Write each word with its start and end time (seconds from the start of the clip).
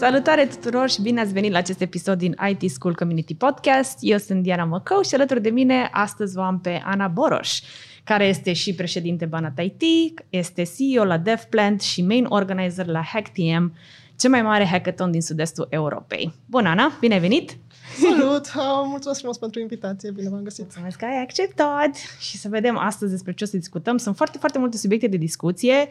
Salutare 0.00 0.46
tuturor 0.46 0.90
și 0.90 1.02
bine 1.02 1.20
ați 1.20 1.32
venit 1.32 1.52
la 1.52 1.58
acest 1.58 1.80
episod 1.80 2.18
din 2.18 2.36
IT 2.50 2.70
School 2.70 2.94
Community 2.94 3.34
Podcast. 3.34 3.98
Eu 4.00 4.18
sunt 4.18 4.42
Diana 4.42 4.64
Măcău 4.64 5.02
și 5.02 5.14
alături 5.14 5.42
de 5.42 5.50
mine 5.50 5.88
astăzi 5.92 6.34
vă 6.34 6.40
am 6.40 6.60
pe 6.60 6.82
Ana 6.84 7.08
Boroș, 7.08 7.60
care 8.04 8.26
este 8.26 8.52
și 8.52 8.74
președinte 8.74 9.24
Banat 9.24 9.60
IT, 9.62 9.82
este 10.30 10.62
CEO 10.62 11.04
la 11.04 11.18
DevPlant 11.18 11.80
și 11.80 12.02
main 12.02 12.26
organizer 12.28 12.86
la 12.86 13.02
HackTM, 13.02 13.74
cel 14.20 14.30
mai 14.30 14.42
mare 14.42 14.64
hackathon 14.64 15.10
din 15.10 15.22
sud-estul 15.22 15.66
Europei. 15.70 16.34
Bună, 16.46 16.68
Ana! 16.68 16.96
Bine 17.00 17.14
ai 17.14 17.20
venit! 17.20 17.56
Salut! 18.00 18.46
Uh, 18.56 18.62
mulțumesc 18.86 19.18
frumos 19.18 19.38
pentru 19.38 19.60
invitație, 19.60 20.10
bine 20.10 20.28
v-am 20.28 20.42
găsit! 20.42 20.62
Mulțumesc 20.62 20.98
că 20.98 21.04
ai 21.04 21.22
acceptat! 21.22 21.96
Și 22.18 22.36
să 22.36 22.48
vedem 22.48 22.78
astăzi 22.78 23.10
despre 23.10 23.32
ce 23.32 23.44
o 23.44 23.46
să 23.46 23.56
discutăm. 23.56 23.96
Sunt 23.96 24.16
foarte, 24.16 24.38
foarte 24.38 24.58
multe 24.58 24.76
subiecte 24.76 25.06
de 25.06 25.16
discuție, 25.16 25.88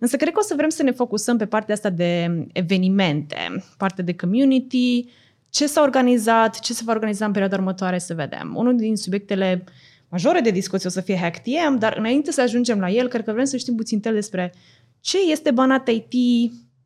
însă 0.00 0.16
cred 0.16 0.32
că 0.32 0.38
o 0.38 0.42
să 0.42 0.54
vrem 0.56 0.68
să 0.68 0.82
ne 0.82 0.90
focusăm 0.90 1.36
pe 1.36 1.46
partea 1.46 1.74
asta 1.74 1.90
de 1.90 2.46
evenimente, 2.52 3.64
partea 3.76 4.04
de 4.04 4.14
community, 4.14 5.04
ce 5.50 5.66
s-a 5.66 5.80
organizat, 5.82 6.58
ce 6.58 6.72
se 6.72 6.82
va 6.84 6.92
organiza 6.92 7.24
în 7.24 7.32
perioada 7.32 7.56
următoare, 7.56 7.98
să 7.98 8.14
vedem. 8.14 8.52
Unul 8.56 8.76
din 8.76 8.96
subiectele 8.96 9.64
majore 10.08 10.40
de 10.40 10.50
discuție 10.50 10.88
o 10.88 10.92
să 10.92 11.00
fie 11.00 11.16
HackTM, 11.16 11.78
dar 11.78 11.94
înainte 11.98 12.32
să 12.32 12.40
ajungem 12.40 12.80
la 12.80 12.90
el, 12.90 13.08
cred 13.08 13.24
că 13.24 13.32
vrem 13.32 13.44
să 13.44 13.56
știm 13.56 13.74
puțin 13.74 14.00
despre 14.00 14.54
ce 15.00 15.16
este 15.30 15.50
Banat 15.50 15.88
IT, 15.88 16.12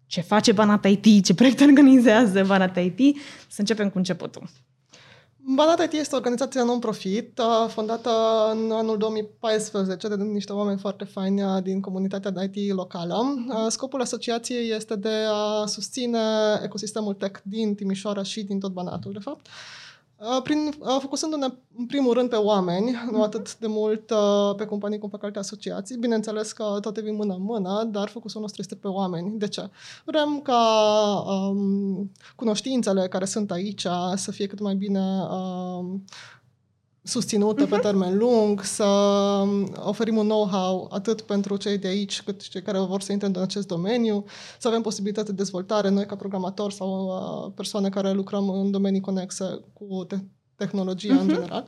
ce 0.07 0.21
face 0.21 0.53
Banat 0.53 0.85
IT, 0.85 1.25
ce 1.25 1.35
proiect 1.35 1.61
organizează 1.61 2.45
Banat 2.47 2.77
IT. 2.77 3.17
Să 3.49 3.61
începem 3.61 3.91
cu 3.91 3.99
începutul. 3.99 4.49
Banat 5.47 5.85
IT 5.85 5.93
este 5.93 6.15
o 6.15 6.19
organizație 6.19 6.63
non-profit 6.63 7.41
fondată 7.69 8.11
în 8.53 8.71
anul 8.73 8.99
2014 8.99 10.09
de 10.09 10.15
niște 10.15 10.53
oameni 10.53 10.79
foarte 10.79 11.05
faini 11.05 11.43
din 11.63 11.81
comunitatea 11.81 12.31
de 12.31 12.51
IT 12.53 12.75
locală. 12.75 13.17
Scopul 13.69 14.01
asociației 14.01 14.71
este 14.71 14.97
de 14.97 15.15
a 15.33 15.67
susține 15.67 16.19
ecosistemul 16.63 17.15
tech 17.15 17.41
din 17.43 17.75
Timișoara 17.75 18.23
și 18.23 18.43
din 18.43 18.59
tot 18.61 18.73
Banatul, 18.73 19.13
de 19.13 19.19
fapt. 19.19 19.47
Prin, 20.43 20.75
focusându-ne 21.01 21.47
în 21.77 21.87
primul 21.87 22.13
rând 22.13 22.29
pe 22.29 22.37
oameni, 22.37 22.91
nu 22.91 23.11
mhm. 23.11 23.21
atât 23.21 23.59
de 23.59 23.67
mult 23.67 24.13
pe 24.57 24.65
companii 24.65 24.99
cum 24.99 25.09
fac 25.09 25.23
alte 25.23 25.39
asociații. 25.39 25.97
Bineînțeles 25.97 26.53
că 26.53 26.79
toate 26.81 27.01
vin 27.01 27.15
mână 27.15 27.35
în 27.35 27.43
mână, 27.43 27.89
dar 27.91 28.09
focusul 28.09 28.41
nostru 28.41 28.61
este 28.61 28.75
pe 28.75 28.89
oameni. 28.89 29.39
De 29.39 29.49
ce? 29.49 29.71
Vrem 30.05 30.41
ca 30.41 30.63
um, 31.27 32.11
cunoștințele 32.37 33.09
care 33.09 33.25
sunt 33.25 33.51
aici 33.51 33.87
să 34.15 34.31
fie 34.31 34.47
cât 34.47 34.61
mai 34.61 34.75
bine 34.75 35.21
um, 35.31 36.05
susținută 37.07 37.67
pe 37.67 37.75
mhm. 37.75 37.83
termen 37.83 38.19
lung, 38.19 38.63
să 38.63 38.85
oferim 39.77 40.17
un 40.17 40.27
know-how 40.27 40.89
atât 40.93 41.21
pentru 41.21 41.57
cei 41.57 41.79
de 41.79 41.89
aici 41.89 42.23
cât 42.23 42.41
și 42.41 42.51
cei 42.51 42.63
care 42.63 42.79
vor 42.79 43.01
să 43.01 43.13
intre 43.13 43.29
în 43.29 43.43
acest 43.43 43.67
domeniu, 43.67 44.25
să 44.59 44.69
avem 44.69 44.83
posibilitate 44.83 45.31
de 45.31 45.37
dezvoltare 45.37 45.89
noi 45.89 46.07
ca 46.07 46.17
programatori 46.17 46.75
sau 46.75 47.07
uh, 47.07 47.53
persoane 47.55 47.89
care 47.89 48.13
lucrăm 48.13 48.49
în 48.49 48.71
domenii 48.71 49.01
conexe 49.01 49.61
cu 49.73 50.05
te- 50.05 50.25
tehnologia 50.57 51.17
uh-huh. 51.17 51.21
în 51.21 51.27
mhm. 51.27 51.35
general, 51.35 51.67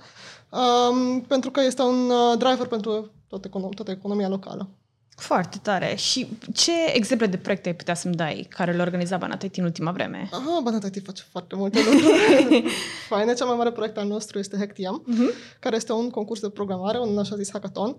um, 0.50 1.20
pentru 1.20 1.50
că 1.50 1.60
este 1.60 1.82
un 1.82 2.10
uh, 2.10 2.38
driver 2.38 2.66
pentru 2.66 3.10
toată, 3.28 3.48
econom- 3.48 3.74
toată 3.74 3.90
economia 3.90 4.28
locală. 4.28 4.68
Foarte 5.16 5.58
tare. 5.62 5.94
Și 5.94 6.28
ce 6.54 6.72
exemple 6.92 7.26
de 7.26 7.36
proiecte 7.36 7.68
ai 7.68 7.74
putea 7.74 7.94
să-mi 7.94 8.14
dai 8.14 8.46
care 8.50 8.72
le 8.72 8.82
organiza 8.82 9.16
Banat 9.16 9.42
în 9.42 9.64
ultima 9.64 9.90
vreme? 9.90 10.28
Aha, 10.32 10.60
Banat 10.62 10.82
face 11.04 11.22
foarte 11.30 11.54
multe 11.54 11.78
lucruri. 11.84 12.64
Faine, 13.08 13.34
cel 13.34 13.46
mai 13.46 13.56
mare 13.56 13.70
proiect 13.70 13.96
al 13.96 14.06
nostru 14.06 14.38
este 14.38 14.56
HackTM, 14.56 15.02
uh-huh. 15.02 15.58
care 15.60 15.76
este 15.76 15.92
un 15.92 16.10
concurs 16.10 16.40
de 16.40 16.48
programare, 16.48 16.98
un 16.98 17.18
așa 17.18 17.36
zis 17.36 17.50
hackathon, 17.52 17.96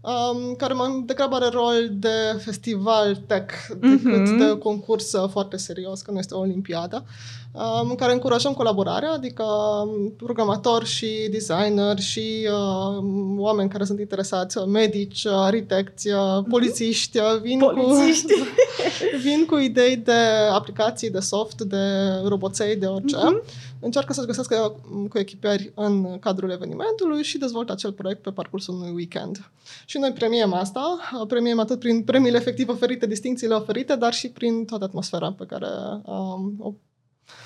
um, 0.00 0.54
care 0.54 0.72
mai 0.72 1.02
degrabă 1.06 1.34
are 1.34 1.48
rol 1.52 1.90
de 1.92 2.38
festival 2.38 3.16
tech 3.26 3.54
decât 3.80 4.28
uh-huh. 4.28 4.38
de 4.38 4.58
concurs 4.58 5.14
foarte 5.30 5.56
serios, 5.56 6.02
că 6.02 6.10
nu 6.10 6.18
este 6.18 6.34
o 6.34 6.40
olimpiadă, 6.40 7.04
um, 7.52 7.88
în 7.90 7.94
care 7.94 8.12
încurajăm 8.12 8.52
colaborarea, 8.52 9.12
adică 9.12 9.44
um, 9.44 10.12
programatori 10.16 10.86
și 10.86 11.28
designer 11.30 11.98
și 11.98 12.48
uh, 12.50 13.04
oameni 13.36 13.70
care 13.70 13.84
sunt 13.84 13.98
interesați, 13.98 14.58
medici, 14.58 15.26
arhitecți, 15.26 16.08
uh, 16.08 16.44
polițiști, 16.48 17.18
uh, 17.18 17.40
vin, 17.42 17.58
polițiști. 17.58 18.32
Cu, 18.32 18.46
vin 19.24 19.46
cu 19.46 19.56
idei 19.56 19.96
de 19.96 20.20
aplicații, 20.52 21.10
de 21.10 21.20
soft, 21.20 21.60
de 21.60 21.76
roboței, 22.24 22.76
de 22.76 22.86
orice. 22.86 23.16
Uh-huh 23.16 23.68
încearcă 23.80 24.12
să-și 24.12 24.26
găsească 24.26 24.74
cu 25.08 25.18
echipări 25.18 25.72
în 25.74 26.18
cadrul 26.18 26.50
evenimentului 26.50 27.22
și 27.22 27.38
dezvoltă 27.38 27.72
acel 27.72 27.92
proiect 27.92 28.22
pe 28.22 28.30
parcursul 28.30 28.74
unui 28.74 28.92
weekend. 28.94 29.50
Și 29.86 29.98
noi 29.98 30.12
premiem 30.12 30.52
asta, 30.52 30.98
premiem 31.28 31.60
atât 31.60 31.78
prin 31.78 32.02
premiile 32.02 32.36
efectiv 32.36 32.68
oferite, 32.68 33.06
distincțiile 33.06 33.54
oferite, 33.54 33.96
dar 33.96 34.12
și 34.12 34.28
prin 34.30 34.64
toată 34.64 34.84
atmosfera 34.84 35.32
pe 35.32 35.44
care 35.44 35.66
um, 36.04 36.54
o 36.58 36.72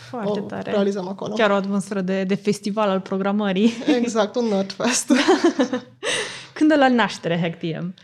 foarte 0.08 0.40
o 0.40 0.42
tare. 0.42 0.70
realizăm 0.70 1.08
acolo. 1.08 1.34
Chiar 1.34 1.50
o 1.50 1.54
atmosferă 1.54 2.00
de, 2.00 2.24
de 2.24 2.34
festival 2.34 2.88
al 2.88 3.00
programării. 3.00 3.72
Exact, 3.96 4.36
un 4.36 4.44
Nerdfest. 4.44 5.12
Când 6.54 6.72
la 6.76 6.88
naștere 6.88 7.40
HackTM? 7.40 7.94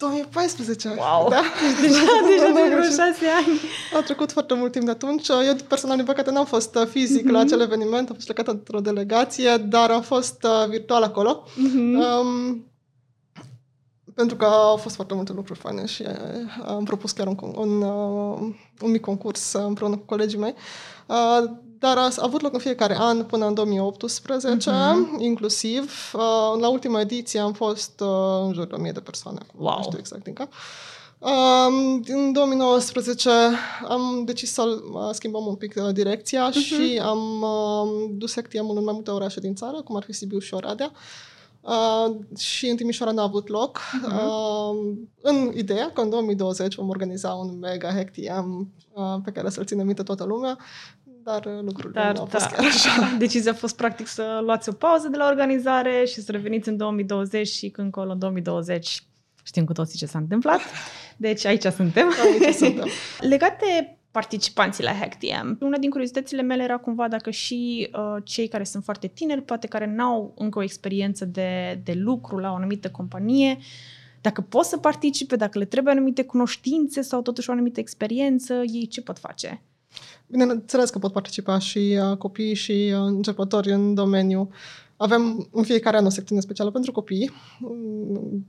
2014. 0.00 0.88
Wow! 0.88 1.28
Da? 1.28 1.42
Deja, 1.82 2.00
deja 2.26 2.50
de 2.54 2.74
vreo 2.74 2.82
șase 2.82 3.26
ani. 3.36 3.60
A 3.94 4.02
trecut 4.02 4.32
foarte 4.32 4.54
mult 4.54 4.72
timp 4.72 4.84
de 4.84 4.90
atunci. 4.90 5.28
Eu, 5.28 5.54
personal, 5.68 5.96
din 5.96 6.04
păcate, 6.04 6.30
n-am 6.30 6.44
fost 6.44 6.74
uh, 6.74 6.86
fizic 6.86 7.26
mm-hmm. 7.26 7.30
la 7.30 7.38
acel 7.38 7.60
eveniment. 7.60 8.08
Am 8.08 8.14
fost 8.14 8.26
plecat 8.26 8.46
într-o 8.46 8.80
delegație, 8.80 9.56
dar 9.56 9.90
am 9.90 10.02
fost 10.02 10.42
uh, 10.44 10.68
virtual 10.68 11.02
acolo. 11.02 11.44
Mm-hmm. 11.44 12.20
Um, 12.22 12.64
pentru 14.14 14.36
că 14.36 14.44
au 14.44 14.76
fost 14.76 14.94
foarte 14.94 15.14
multe 15.14 15.32
lucruri 15.32 15.58
faine 15.58 15.86
și 15.86 16.02
uh, 16.02 16.66
am 16.66 16.84
propus 16.84 17.12
chiar 17.12 17.26
un, 17.26 17.36
un, 17.54 17.82
uh, 17.82 18.54
un 18.80 18.90
mic 18.90 19.00
concurs 19.00 19.52
uh, 19.52 19.64
împreună 19.66 19.96
cu 19.96 20.04
colegii 20.04 20.38
mei. 20.38 20.54
Uh, 21.06 21.50
dar 21.80 21.96
a 21.96 22.08
avut 22.16 22.40
loc 22.40 22.52
în 22.52 22.58
fiecare 22.58 22.96
an 22.98 23.24
până 23.24 23.46
în 23.46 23.54
2018, 23.54 24.70
uh-huh. 24.70 24.94
Mhm. 24.94 25.20
inclusiv. 25.20 26.12
Uh, 26.14 26.60
la 26.60 26.68
ultima 26.68 27.00
ediție 27.00 27.40
am 27.40 27.52
fost 27.52 28.00
uh, 28.00 28.08
în 28.44 28.52
jur 28.52 28.66
de 28.66 28.74
1000 28.74 28.92
de 28.92 29.00
persoane. 29.00 29.38
Wow. 29.56 29.76
Nu 29.76 29.82
știu 29.82 29.98
exact 29.98 30.24
din 30.24 30.32
cap. 30.32 30.52
Uh, 31.18 31.30
în 32.06 32.32
2019 32.32 33.30
am 33.88 34.22
decis 34.24 34.52
să 34.52 34.62
uh, 34.62 35.08
schimbăm 35.12 35.46
un 35.46 35.54
pic 35.54 35.74
uh, 35.76 35.92
direcția 35.92 36.50
uh-huh. 36.50 36.66
și 36.66 37.00
am 37.02 37.42
uh, 37.42 38.10
dus 38.10 38.36
actiamul 38.36 38.76
în 38.76 38.84
mai 38.84 38.92
multe 38.94 39.10
orașe 39.10 39.40
din 39.40 39.54
țară, 39.54 39.82
cum 39.82 39.96
ar 39.96 40.02
fi 40.02 40.12
Sibiu 40.12 40.38
și 40.38 40.54
Oradea. 40.54 40.92
Uh, 41.60 42.16
și 42.38 42.66
în 42.66 42.76
Timișoara 42.76 43.12
n-a 43.12 43.22
avut 43.22 43.48
loc. 43.48 43.78
Uh-huh. 43.78 44.16
Uh, 44.16 44.96
în 45.22 45.52
ideea 45.56 45.90
că 45.90 46.00
în 46.00 46.10
2020 46.10 46.74
vom 46.74 46.88
organiza 46.88 47.32
un 47.32 47.58
mega 47.58 47.92
hectiam 47.92 48.72
uh, 48.92 49.16
pe 49.24 49.30
care 49.30 49.50
să-l 49.50 49.64
țină 49.64 49.82
minte 49.82 50.02
toată 50.02 50.24
lumea 50.24 50.58
dar 51.22 51.44
uh, 51.44 51.62
lucrurile 51.62 52.00
dar, 52.00 52.14
nu 52.14 52.20
au 52.20 52.26
fost 52.26 52.50
da. 52.50 52.56
chiar 52.56 52.66
așa. 52.66 52.90
Decizia 53.18 53.50
a 53.50 53.54
fost 53.54 53.76
practic 53.76 54.06
să 54.06 54.40
luați 54.42 54.68
o 54.68 54.72
pauză 54.72 55.08
de 55.08 55.16
la 55.16 55.28
organizare 55.28 56.04
și 56.04 56.20
să 56.20 56.32
reveniți 56.32 56.68
în 56.68 56.76
2020 56.76 57.48
și 57.48 57.68
când 57.68 57.86
încolo 57.86 58.12
în 58.12 58.18
2020 58.18 59.02
știm 59.42 59.64
cu 59.64 59.72
toții 59.72 59.98
ce 59.98 60.06
s-a 60.06 60.18
întâmplat. 60.18 60.60
Deci 61.16 61.44
aici 61.44 61.62
suntem. 61.62 62.12
Aici 62.22 62.54
suntem. 62.64 62.88
Legat 63.20 63.58
de 63.58 63.96
participanții 64.10 64.84
la 64.84 64.92
HackTM. 64.92 65.58
Una 65.60 65.76
din 65.76 65.90
curiozitățile 65.90 66.42
mele 66.42 66.62
era 66.62 66.76
cumva 66.76 67.08
dacă 67.08 67.30
și 67.30 67.90
uh, 67.92 68.22
cei 68.24 68.48
care 68.48 68.64
sunt 68.64 68.84
foarte 68.84 69.06
tineri, 69.06 69.42
poate 69.42 69.66
care 69.66 69.86
n-au 69.86 70.34
încă 70.36 70.58
o 70.58 70.62
experiență 70.62 71.24
de, 71.24 71.80
de 71.84 71.92
lucru 71.92 72.38
la 72.38 72.50
o 72.50 72.54
anumită 72.54 72.90
companie, 72.90 73.58
dacă 74.20 74.40
pot 74.40 74.64
să 74.64 74.76
participe, 74.76 75.36
dacă 75.36 75.58
le 75.58 75.64
trebuie 75.64 75.92
anumite 75.92 76.24
cunoștințe 76.24 77.00
sau 77.00 77.22
totuși 77.22 77.48
o 77.48 77.52
anumită 77.52 77.80
experiență, 77.80 78.54
ei 78.54 78.86
ce 78.86 79.02
pot 79.02 79.18
face? 79.18 79.62
Bineînțeles 80.30 80.90
că 80.90 80.98
pot 80.98 81.12
participa 81.12 81.58
și 81.58 81.98
uh, 82.10 82.16
copiii 82.16 82.54
și 82.54 82.92
uh, 82.94 82.98
începători 82.98 83.72
în 83.72 83.94
domeniu. 83.94 84.50
Avem 84.96 85.48
în 85.52 85.62
fiecare 85.62 85.96
an 85.96 86.06
o 86.06 86.08
secțiune 86.08 86.40
specială 86.40 86.70
pentru 86.70 86.92
copii, 86.92 87.30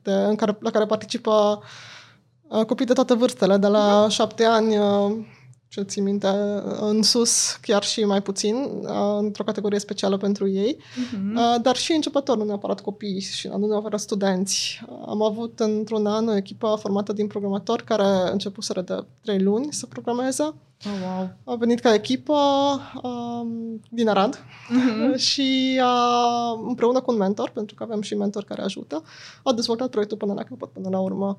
de, 0.01 0.11
în 0.11 0.35
care, 0.35 0.57
la 0.59 0.69
care 0.69 0.85
participă 0.85 1.61
uh, 2.47 2.65
copii 2.65 2.85
de 2.85 2.94
toate 2.94 3.13
vârstele, 3.13 3.57
de 3.57 3.67
la 3.67 4.06
uh-huh. 4.06 4.11
șapte 4.11 4.44
ani 4.44 4.77
uh, 4.77 5.25
ce 5.67 5.81
țin 5.81 6.03
minte, 6.03 6.27
în 6.79 7.03
sus, 7.03 7.57
chiar 7.61 7.83
și 7.83 8.03
mai 8.03 8.21
puțin, 8.21 8.56
uh, 8.56 9.17
într-o 9.17 9.44
categorie 9.44 9.79
specială 9.79 10.17
pentru 10.17 10.50
ei, 10.50 10.77
uh-huh. 10.77 11.61
dar 11.61 11.75
și 11.75 11.94
începători, 11.94 12.38
nu 12.38 12.45
neapărat 12.45 12.81
copii 12.81 13.19
și 13.19 13.47
nu 13.47 13.67
neapărat 13.67 14.00
studenți. 14.00 14.81
Am 15.06 15.21
avut 15.21 15.59
într-un 15.59 16.06
an 16.06 16.27
o 16.27 16.35
echipă 16.35 16.77
formată 16.79 17.13
din 17.13 17.27
programatori 17.27 17.83
care 17.83 18.31
începuseră 18.31 18.81
de 18.81 19.06
trei 19.21 19.39
luni 19.39 19.67
să 19.73 19.85
programeze 19.85 20.53
Oh, 20.86 20.92
wow. 21.04 21.30
A 21.44 21.56
venit 21.56 21.80
ca 21.80 21.94
echipă 21.94 22.33
um, 23.04 23.80
din 23.89 24.07
Arad 24.07 24.36
uh-huh. 24.36 25.16
și 25.30 25.80
uh, 25.83 26.60
împreună 26.68 27.01
cu 27.01 27.12
un 27.12 27.18
mentor, 27.18 27.50
pentru 27.50 27.75
că 27.75 27.83
avem 27.83 28.01
și 28.01 28.16
mentor 28.16 28.44
care 28.44 28.62
ajută, 28.62 29.04
a 29.44 29.54
dezvoltat 29.54 29.89
proiectul 29.89 30.18
până 30.18 30.33
la 30.33 30.44
capăt, 30.44 30.69
până 30.69 30.89
la 30.89 31.00
urmă. 31.00 31.38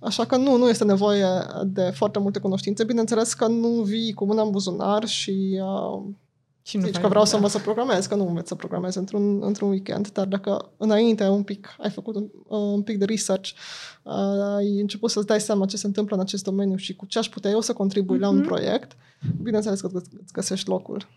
Așa 0.00 0.24
că 0.24 0.36
nu, 0.36 0.56
nu 0.56 0.68
este 0.68 0.84
nevoie 0.84 1.26
de 1.64 1.82
foarte 1.94 2.18
multe 2.18 2.38
cunoștințe. 2.38 2.84
Bineînțeles 2.84 3.34
că 3.34 3.46
nu 3.46 3.68
vii 3.68 4.12
cu 4.12 4.24
mâna 4.24 4.42
în 4.42 4.50
buzunar 4.50 5.06
și 5.06 5.60
uh, 5.62 6.02
Și 6.64 6.76
nu 6.76 6.82
Zici 6.82 6.92
faci 6.92 7.02
că 7.02 7.08
vreau 7.08 7.24
să 7.24 7.30
da. 7.30 7.36
învăț 7.36 7.52
să 7.52 7.58
programez, 7.58 8.06
că 8.06 8.14
nu 8.14 8.26
înveți 8.28 8.48
să 8.48 8.54
programezi 8.54 8.98
într-un, 8.98 9.42
într-un 9.42 9.68
weekend, 9.70 10.10
dar 10.10 10.26
dacă 10.26 10.72
înainte 10.76 11.24
un 11.28 11.42
pic 11.42 11.74
ai 11.78 11.90
făcut 11.90 12.14
un, 12.14 12.28
un 12.48 12.82
pic 12.82 12.98
de 12.98 13.04
research, 13.04 13.50
uh, 14.02 14.12
ai 14.56 14.80
început 14.80 15.10
să-ți 15.10 15.26
dai 15.26 15.40
seama 15.40 15.66
ce 15.66 15.76
se 15.76 15.86
întâmplă 15.86 16.16
în 16.16 16.22
acest 16.22 16.44
domeniu 16.44 16.76
și 16.76 16.94
cu 16.96 17.06
ce 17.06 17.18
aș 17.18 17.28
putea 17.28 17.50
eu 17.50 17.60
să 17.60 17.72
contribui 17.72 18.18
la 18.18 18.28
un 18.28 18.36
Mhm. 18.36 18.46
proiect, 18.46 18.92
bineînțeles 19.42 19.80
că 19.80 19.88
îți 19.92 20.08
îți 20.22 20.32
găsești 20.32 20.68
locul. 20.68 21.08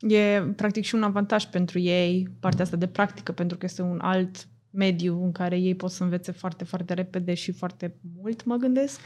E 0.00 0.42
practic 0.56 0.84
și 0.84 0.94
un 0.94 1.02
avantaj 1.02 1.44
pentru 1.46 1.78
ei, 1.78 2.28
partea 2.40 2.64
asta 2.64 2.76
de 2.76 2.86
practică, 2.86 3.32
pentru 3.32 3.56
că 3.58 3.64
este 3.64 3.82
un 3.82 3.98
alt 4.02 4.48
mediu 4.70 5.22
în 5.24 5.32
care 5.32 5.56
ei 5.58 5.74
pot 5.74 5.90
să 5.90 6.02
învețe 6.02 6.32
foarte, 6.32 6.64
foarte 6.64 6.94
repede 6.94 7.34
și 7.34 7.52
foarte 7.52 7.96
mult, 8.20 8.44
mă 8.44 8.56
gândesc. 8.56 9.00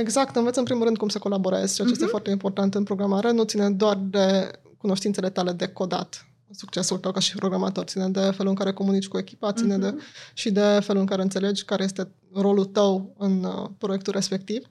Exact, 0.00 0.36
înveți 0.36 0.58
în 0.58 0.64
primul 0.64 0.84
rând 0.84 0.96
cum 0.96 1.08
să 1.08 1.18
colaborezi, 1.18 1.74
ceea 1.74 1.86
ce 1.86 1.92
este 1.92 2.02
Mhm. 2.04 2.10
foarte 2.12 2.30
important 2.30 2.74
în 2.74 2.82
programare. 2.84 3.32
Nu 3.32 3.42
ține 3.44 3.70
doar 3.70 3.96
de 4.10 4.50
cunoștințele 4.78 5.30
tale 5.30 5.52
de 5.52 5.66
codat. 5.68 6.22
Succesul 6.50 6.98
tău 6.98 7.10
ca 7.12 7.20
și 7.20 7.34
programator 7.34 7.84
ține 7.84 8.08
de 8.08 8.20
felul 8.20 8.48
în 8.48 8.54
care 8.54 8.72
comunici 8.72 9.08
cu 9.08 9.18
echipa, 9.18 9.52
ține 9.52 9.78
de, 9.78 9.86
Mhm. 9.88 10.00
și 10.34 10.50
de 10.50 10.78
felul 10.82 11.00
în 11.00 11.06
care 11.06 11.22
înțelegi 11.22 11.64
care 11.64 11.84
este 11.84 12.08
rolul 12.32 12.64
tău 12.64 13.14
în 13.18 13.44
uh, 13.44 13.68
proiectul 13.78 14.12
respectiv. 14.12 14.66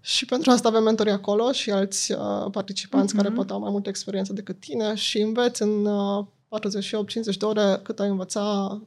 Și 0.00 0.24
pentru 0.24 0.50
asta 0.50 0.68
avem 0.68 0.82
mentorii 0.82 1.12
acolo 1.12 1.52
și 1.52 1.70
alți 1.70 2.12
uh, 2.12 2.18
participanți 2.50 3.14
Mhm. 3.14 3.22
care 3.22 3.34
pot 3.34 3.50
au 3.50 3.60
mai 3.60 3.70
multă 3.70 3.88
experiență 3.88 4.32
decât 4.32 4.60
tine 4.60 4.94
și 4.94 5.20
înveți 5.20 5.62
în 5.62 5.84
uh, 5.84 6.26
48-50 6.48 7.36
de 7.38 7.44
ore 7.44 7.80
cât 7.82 8.00
ai 8.00 8.08
învăța 8.08 8.80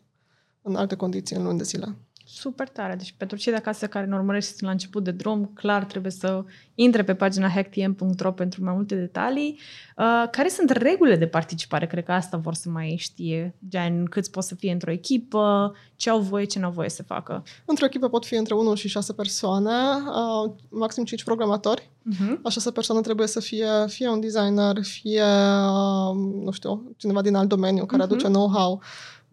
în 0.61 0.75
alte 0.75 0.95
condiții 0.95 1.35
în 1.35 1.43
luni 1.43 1.57
de 1.57 1.63
zile. 1.63 1.95
Super 2.27 2.69
tare. 2.69 2.95
Deci 2.95 3.13
pentru 3.17 3.37
cei 3.37 3.51
de 3.51 3.57
acasă 3.57 3.87
care 3.87 4.05
ne 4.05 4.15
urmăresc 4.15 4.47
și 4.47 4.53
sunt 4.53 4.65
la 4.65 4.71
început 4.71 5.03
de 5.03 5.11
drum, 5.11 5.51
clar 5.53 5.83
trebuie 5.83 6.11
să 6.11 6.43
intre 6.75 7.03
pe 7.03 7.13
pagina 7.15 7.49
hacktm.ro 7.49 8.31
pentru 8.31 8.63
mai 8.63 8.73
multe 8.73 8.95
detalii. 8.95 9.59
Uh, 9.97 10.23
care 10.31 10.47
sunt 10.49 10.69
regulile 10.69 11.15
de 11.15 11.27
participare? 11.27 11.87
Cred 11.87 12.03
că 12.03 12.11
asta 12.11 12.37
vor 12.37 12.53
să 12.53 12.69
mai 12.69 12.95
știe. 12.99 13.55
Gen, 13.69 14.05
câți 14.05 14.31
pot 14.31 14.43
să 14.43 14.55
fie 14.55 14.71
într-o 14.71 14.91
echipă, 14.91 15.73
ce 15.95 16.09
au 16.09 16.19
voie, 16.19 16.45
ce 16.45 16.59
nu 16.59 16.65
au 16.65 16.71
voie 16.71 16.89
să 16.89 17.03
facă. 17.03 17.43
Într-o 17.65 17.85
echipă 17.85 18.09
pot 18.09 18.25
fi 18.25 18.35
între 18.35 18.53
1 18.53 18.73
și 18.75 18.87
6 18.87 19.13
persoane, 19.13 19.71
uh, 19.71 20.51
maxim 20.69 21.03
5 21.03 21.23
programatori. 21.23 21.89
Uh-huh. 22.13 22.41
Această 22.43 22.71
persoană 22.71 23.01
trebuie 23.01 23.27
să 23.27 23.39
fie 23.39 23.67
fie 23.87 24.09
un 24.09 24.19
designer, 24.19 24.75
fie, 24.81 25.23
uh, 25.23 26.15
nu 26.43 26.51
știu, 26.51 26.93
cineva 26.97 27.21
din 27.21 27.35
alt 27.35 27.49
domeniu 27.49 27.85
care 27.85 28.03
Mhm. 28.03 28.11
aduce 28.11 28.27
know-how 28.27 28.81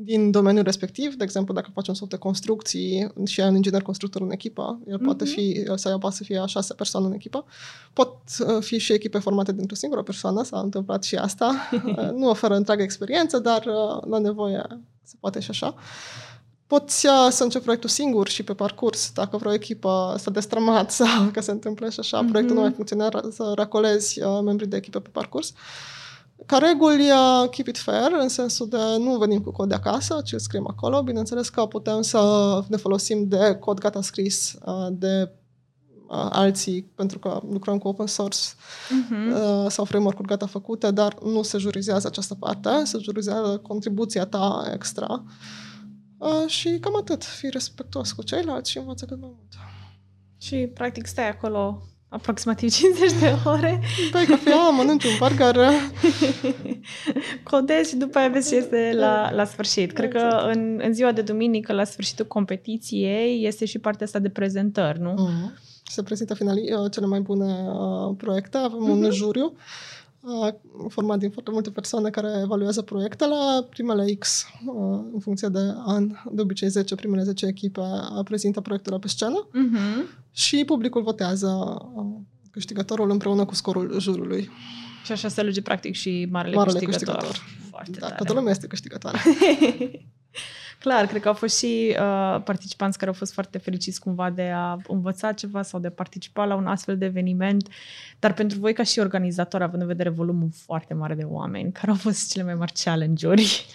din 0.04 0.30
domeniul 0.30 0.64
respectiv. 0.64 1.14
De 1.14 1.24
exemplu, 1.24 1.54
dacă 1.54 1.70
faci 1.74 1.88
un 1.88 1.94
soft 1.94 2.10
de 2.10 2.16
construcții 2.16 3.12
și 3.26 3.40
ai 3.40 3.48
un 3.48 3.54
inginer 3.54 3.82
constructor 3.82 4.22
în 4.22 4.30
echipă, 4.30 4.78
el 4.86 4.98
poate 4.98 5.24
Mhm. 5.24 5.32
fi, 5.32 5.62
sau 5.74 5.90
ea 5.92 5.98
poate 5.98 6.16
să 6.16 6.24
fie 6.24 6.38
a 6.38 6.46
șase 6.46 6.74
persoane 6.74 7.06
în 7.06 7.12
echipă. 7.12 7.44
Pot 7.92 8.16
uh, 8.46 8.62
fi 8.62 8.78
și 8.78 8.92
echipe 8.92 9.18
formate 9.18 9.52
dintr-o 9.52 9.74
singură 9.74 10.02
persoană, 10.02 10.42
s-a 10.42 10.58
întâmplat 10.60 11.02
și 11.04 11.16
asta. 11.16 11.54
Uh, 11.86 12.10
nu 12.14 12.28
oferă 12.28 12.54
întreagă 12.54 12.82
experiență, 12.82 13.38
dar 13.38 13.64
uh, 13.66 14.02
la 14.10 14.18
nevoie 14.18 14.62
se 15.02 15.14
poate 15.20 15.40
și 15.40 15.50
așa. 15.50 15.74
Poți 16.66 17.06
uh, 17.06 17.12
să 17.30 17.42
începi 17.42 17.62
proiectul 17.64 17.88
singur 17.90 18.28
și 18.28 18.42
pe 18.42 18.54
parcurs, 18.54 19.10
dacă 19.14 19.36
vreo 19.36 19.52
echipă 19.52 20.14
s-a 20.18 20.30
destrămat 20.30 20.90
sau 21.00 21.24
că 21.32 21.40
se 21.40 21.50
întâmplă 21.50 21.88
și 21.90 22.00
așa, 22.00 22.20
Mhm. 22.20 22.28
proiectul 22.30 22.56
nu 22.56 22.62
mai 22.62 22.72
funcționează, 22.72 23.28
să 23.32 23.52
racolezi 23.54 24.22
uh, 24.22 24.40
membrii 24.44 24.68
de 24.68 24.76
echipă 24.76 25.00
pe 25.00 25.08
parcurs. 25.12 25.52
Ca 26.46 26.58
reguli, 26.58 27.10
uh, 27.10 27.48
keep 27.50 27.66
it 27.66 27.78
fair, 27.78 28.12
în 28.20 28.28
sensul 28.28 28.68
de 28.68 28.76
nu 28.98 29.16
venim 29.16 29.40
cu 29.40 29.50
cod 29.50 29.68
de 29.68 29.74
acasă, 29.74 30.20
ci 30.24 30.32
îl 30.32 30.38
scriem 30.38 30.66
acolo. 30.68 31.02
Bineînțeles 31.02 31.48
că 31.48 31.66
putem 31.66 32.02
să 32.02 32.62
ne 32.68 32.76
folosim 32.76 33.28
de 33.28 33.56
cod 33.60 33.78
gata 33.78 34.02
scris 34.02 34.56
uh, 34.64 34.88
de 34.90 35.30
uh, 36.08 36.26
alții, 36.30 36.82
pentru 36.82 37.18
că 37.18 37.40
lucrăm 37.50 37.78
cu 37.78 37.88
open 37.88 38.06
source 38.06 38.38
Uh-huh. 38.38 39.64
uh, 39.64 39.70
sau 39.70 39.84
framework-uri 39.84 40.28
gata 40.28 40.46
făcute, 40.46 40.90
dar 40.90 41.18
nu 41.22 41.42
se 41.42 41.58
jurizează 41.58 42.06
această 42.06 42.34
parte, 42.34 42.84
se 42.84 42.98
jurizează 42.98 43.58
contribuția 43.58 44.26
ta 44.26 44.70
extra. 44.74 45.24
Uh, 46.18 46.46
și 46.46 46.78
cam 46.80 46.96
atât. 46.96 47.24
Fii 47.24 47.50
respectuos 47.50 48.12
cu 48.12 48.22
ceilalți 48.22 48.70
și 48.70 48.78
învață 48.78 49.04
cât 49.04 49.20
mai 49.20 49.30
mult. 49.34 49.52
Și 50.38 50.56
practic 50.56 51.06
stai 51.06 51.28
acolo 51.28 51.82
aproximativ 52.12 52.70
50 52.78 53.12
de 53.20 53.34
ore, 53.44 53.80
Bei 54.12 54.24
cafea, 54.24 54.68
mănânci 54.76 55.04
un 55.04 55.10
burger. 55.18 55.56
codezi 57.42 57.88
și 57.90 57.96
după 57.96 58.18
aia 58.18 58.28
vezi 58.28 58.48
ce 58.48 58.56
este 58.56 58.92
la, 58.94 59.30
la 59.32 59.44
sfârșit. 59.44 59.92
Cred 59.92 60.12
că 60.12 60.50
în, 60.54 60.80
în 60.82 60.92
ziua 60.94 61.12
de 61.12 61.22
duminică, 61.22 61.72
la 61.72 61.84
sfârșitul 61.84 62.26
competiției, 62.26 63.46
este 63.46 63.64
și 63.64 63.78
partea 63.78 64.06
asta 64.06 64.18
de 64.18 64.28
prezentări, 64.28 65.00
nu? 65.00 65.14
Mm. 65.16 65.52
Se 65.84 66.02
prezintă 66.02 66.34
finalii 66.34 66.72
uh, 66.74 66.90
cele 66.90 67.06
mai 67.06 67.20
bune 67.20 67.54
uh, 67.68 68.14
proiecte. 68.16 68.56
Avem 68.56 68.88
un 68.88 68.98
Mhm. 69.00 69.10
juriu 69.10 69.44
uh, 69.44 69.60
format 70.88 71.18
din 71.18 71.30
foarte 71.30 71.50
multe 71.50 71.70
persoane 71.70 72.10
care 72.10 72.40
evaluează 72.42 72.82
proiectele. 72.82 73.34
Primele 73.70 74.12
X, 74.14 74.44
uh, 74.66 75.00
în 75.12 75.18
funcție 75.20 75.48
de 75.48 75.58
an, 75.86 76.08
de 76.32 76.40
obicei 76.42 76.68
10, 76.68 76.94
primele 76.94 77.22
10 77.22 77.46
echipe 77.46 77.80
uh, 77.80 78.24
prezintă 78.24 78.60
proiectele 78.60 78.98
pe 78.98 79.08
scenă 79.08 79.48
Uh-huh. 79.48 80.20
și 80.30 80.64
publicul 80.64 81.02
votează 81.02 81.48
uh, 81.94 82.04
câștigătorul 82.50 83.10
împreună 83.10 83.44
cu 83.44 83.54
scorul 83.54 84.00
jurului. 84.00 84.50
Și 85.04 85.12
așa 85.12 85.28
se 85.28 85.40
alege 85.40 85.62
practic 85.62 85.94
și 85.94 86.28
marele, 86.30 86.54
Marele 86.54 86.78
câștigător. 86.78 87.16
câștigător. 87.16 87.68
Foarte 87.70 87.90
Da, 87.90 87.98
tare. 88.06 88.14
toată 88.16 88.32
lumea 88.32 88.50
este 88.50 88.66
câștigătoare. 88.66 89.18
Clar, 90.82 91.06
cred 91.06 91.20
că 91.22 91.28
au 91.28 91.34
fost 91.34 91.56
și 91.58 91.96
uh, 92.00 92.42
participanți 92.44 92.98
care 92.98 93.10
au 93.10 93.16
fost 93.16 93.32
foarte 93.32 93.58
fericiți 93.58 94.00
cumva 94.00 94.30
de 94.30 94.50
a 94.54 94.76
învăța 94.88 95.32
ceva 95.32 95.62
sau 95.62 95.80
de 95.80 95.86
a 95.86 95.90
participa 95.90 96.44
la 96.44 96.54
un 96.54 96.66
astfel 96.66 96.98
de 96.98 97.04
eveniment. 97.04 97.68
Dar 98.18 98.34
pentru 98.34 98.58
voi 98.58 98.72
ca 98.72 98.82
și 98.82 98.98
organizator, 98.98 99.62
având 99.62 99.82
în 99.82 99.88
vedere 99.88 100.08
volumul 100.08 100.48
foarte 100.64 100.94
mare 100.94 101.14
de 101.14 101.22
oameni, 101.22 101.72
care 101.72 101.90
au 101.90 101.96
fost 101.96 102.30
cele 102.32 102.44
mai 102.44 102.54
mari 102.54 102.72
challenge-uri? 102.84 103.66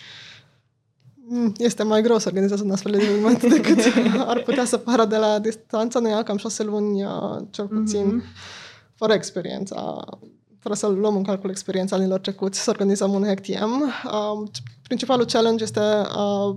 Mm, 1.30 1.54
Este 1.58 1.84
mai 1.84 2.02
greu 2.02 2.18
să 2.18 2.28
organizezi 2.28 2.64
un 2.64 2.72
astfel 2.72 2.92
de 2.92 3.04
eveniment 3.04 3.44
decât 3.56 3.80
ar 4.18 4.40
putea 4.40 4.66
să 4.66 4.78
pară 4.78 5.06
de 5.06 5.18
la 5.18 5.40
distanță. 5.40 6.00
Ne 6.00 6.10
ia 6.10 6.24
cam 6.24 6.38
șase 6.38 6.64
luni, 6.64 7.04
uh, 7.04 7.38
cel 7.50 7.68
puțin, 7.68 8.06
Mhm. 8.16 8.24
fără 8.96 9.14
experiența, 9.14 10.06
fără 10.60 10.76
să 10.76 10.88
luăm 10.88 11.16
în 11.16 11.24
calcul 11.24 11.50
experiența 11.50 11.96
anilor 11.96 12.20
trecuți, 12.20 12.60
să 12.64 12.70
organizăm 12.70 13.12
un 13.14 13.24
HackTM. 13.26 13.82
Uh, 13.82 14.48
principalul 14.82 15.26
challenge 15.26 15.64
este 15.64 15.80
uh, 15.80 16.56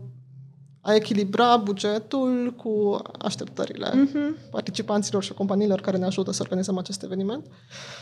a 0.83 0.95
echilibra 0.95 1.57
bugetul 1.57 2.55
cu 2.57 3.01
așteptările 3.19 3.93
Mhm. 3.95 4.37
participanților 4.51 5.23
și 5.23 5.33
companiilor 5.33 5.81
care 5.81 5.97
ne 5.97 6.05
ajută 6.05 6.33
să 6.33 6.43
organizăm 6.43 6.79
acest 6.79 7.03
eveniment. 7.03 7.45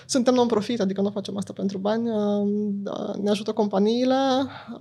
Suntem 0.06 0.34
non-profit, 0.34 0.80
adică 0.80 1.00
nu 1.00 1.10
facem 1.10 1.36
asta 1.36 1.52
pentru 1.52 1.78
bani. 1.78 2.08
uh, 2.08 2.48
da, 2.70 3.12
Ne 3.22 3.30
ajută 3.30 3.52
companiile 3.52 4.14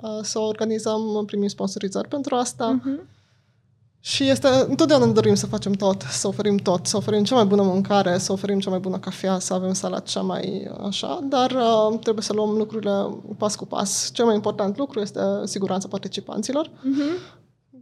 uh, 0.02 0.10
să 0.22 0.40
organizăm, 0.40 1.24
primim 1.26 1.48
sponsorizări 1.48 2.08
pentru 2.08 2.36
asta. 2.36 2.70
Mhm. 2.84 3.08
Și 4.00 4.24
este, 4.30 4.48
întotdeauna 4.68 5.06
ne 5.06 5.12
dorim 5.12 5.36
să 5.36 5.46
facem 5.46 5.72
tot, 5.72 6.02
să 6.02 6.28
oferim 6.28 6.58
tot, 6.58 6.86
să 6.86 6.98
oferim 6.98 7.24
cea 7.24 7.36
mai 7.36 7.46
bună 7.46 7.62
mâncare, 7.62 8.18
să 8.18 8.32
oferim 8.32 8.60
cea 8.60 8.70
mai 8.70 8.80
bună 8.80 8.98
cafea, 8.98 9.40
să 9.40 9.54
avem 9.54 9.74
sala 9.74 10.00
cea 10.00 10.22
mai 10.22 10.72
așa, 10.86 11.20
dar 11.30 11.52
uh, 11.52 12.00
trebuie 12.00 12.24
să 12.24 12.34
luăm 12.34 12.50
lucrurile 12.58 12.92
pas 13.38 13.56
cu 13.56 13.66
pas. 13.66 14.10
Cel 14.14 14.26
mai 14.26 14.36
important 14.36 14.78
lucru 14.78 15.00
este 15.00 15.20
siguranța 15.44 15.88
participanților. 15.88 16.70
Mhm. 16.82 17.04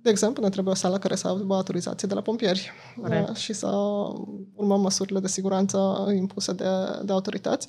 De 0.06 0.12
exemplu, 0.12 0.44
ne 0.44 0.50
trebuie 0.50 0.74
o 0.74 0.76
sală 0.78 0.98
care 0.98 1.16
să 1.16 1.28
aibă 1.28 1.56
autorizație 1.56 2.08
de 2.08 2.14
la 2.14 2.22
pompieri 2.22 2.72
Corect. 3.02 3.30
uh, 3.30 3.36
și 3.36 3.54
să 3.54 3.68
urmăm 4.56 4.82
măsurile 4.82 5.20
de 5.20 5.28
siguranță 5.28 6.08
impuse 6.16 6.54
de, 6.54 6.66
de 7.04 7.12
autorități. 7.12 7.68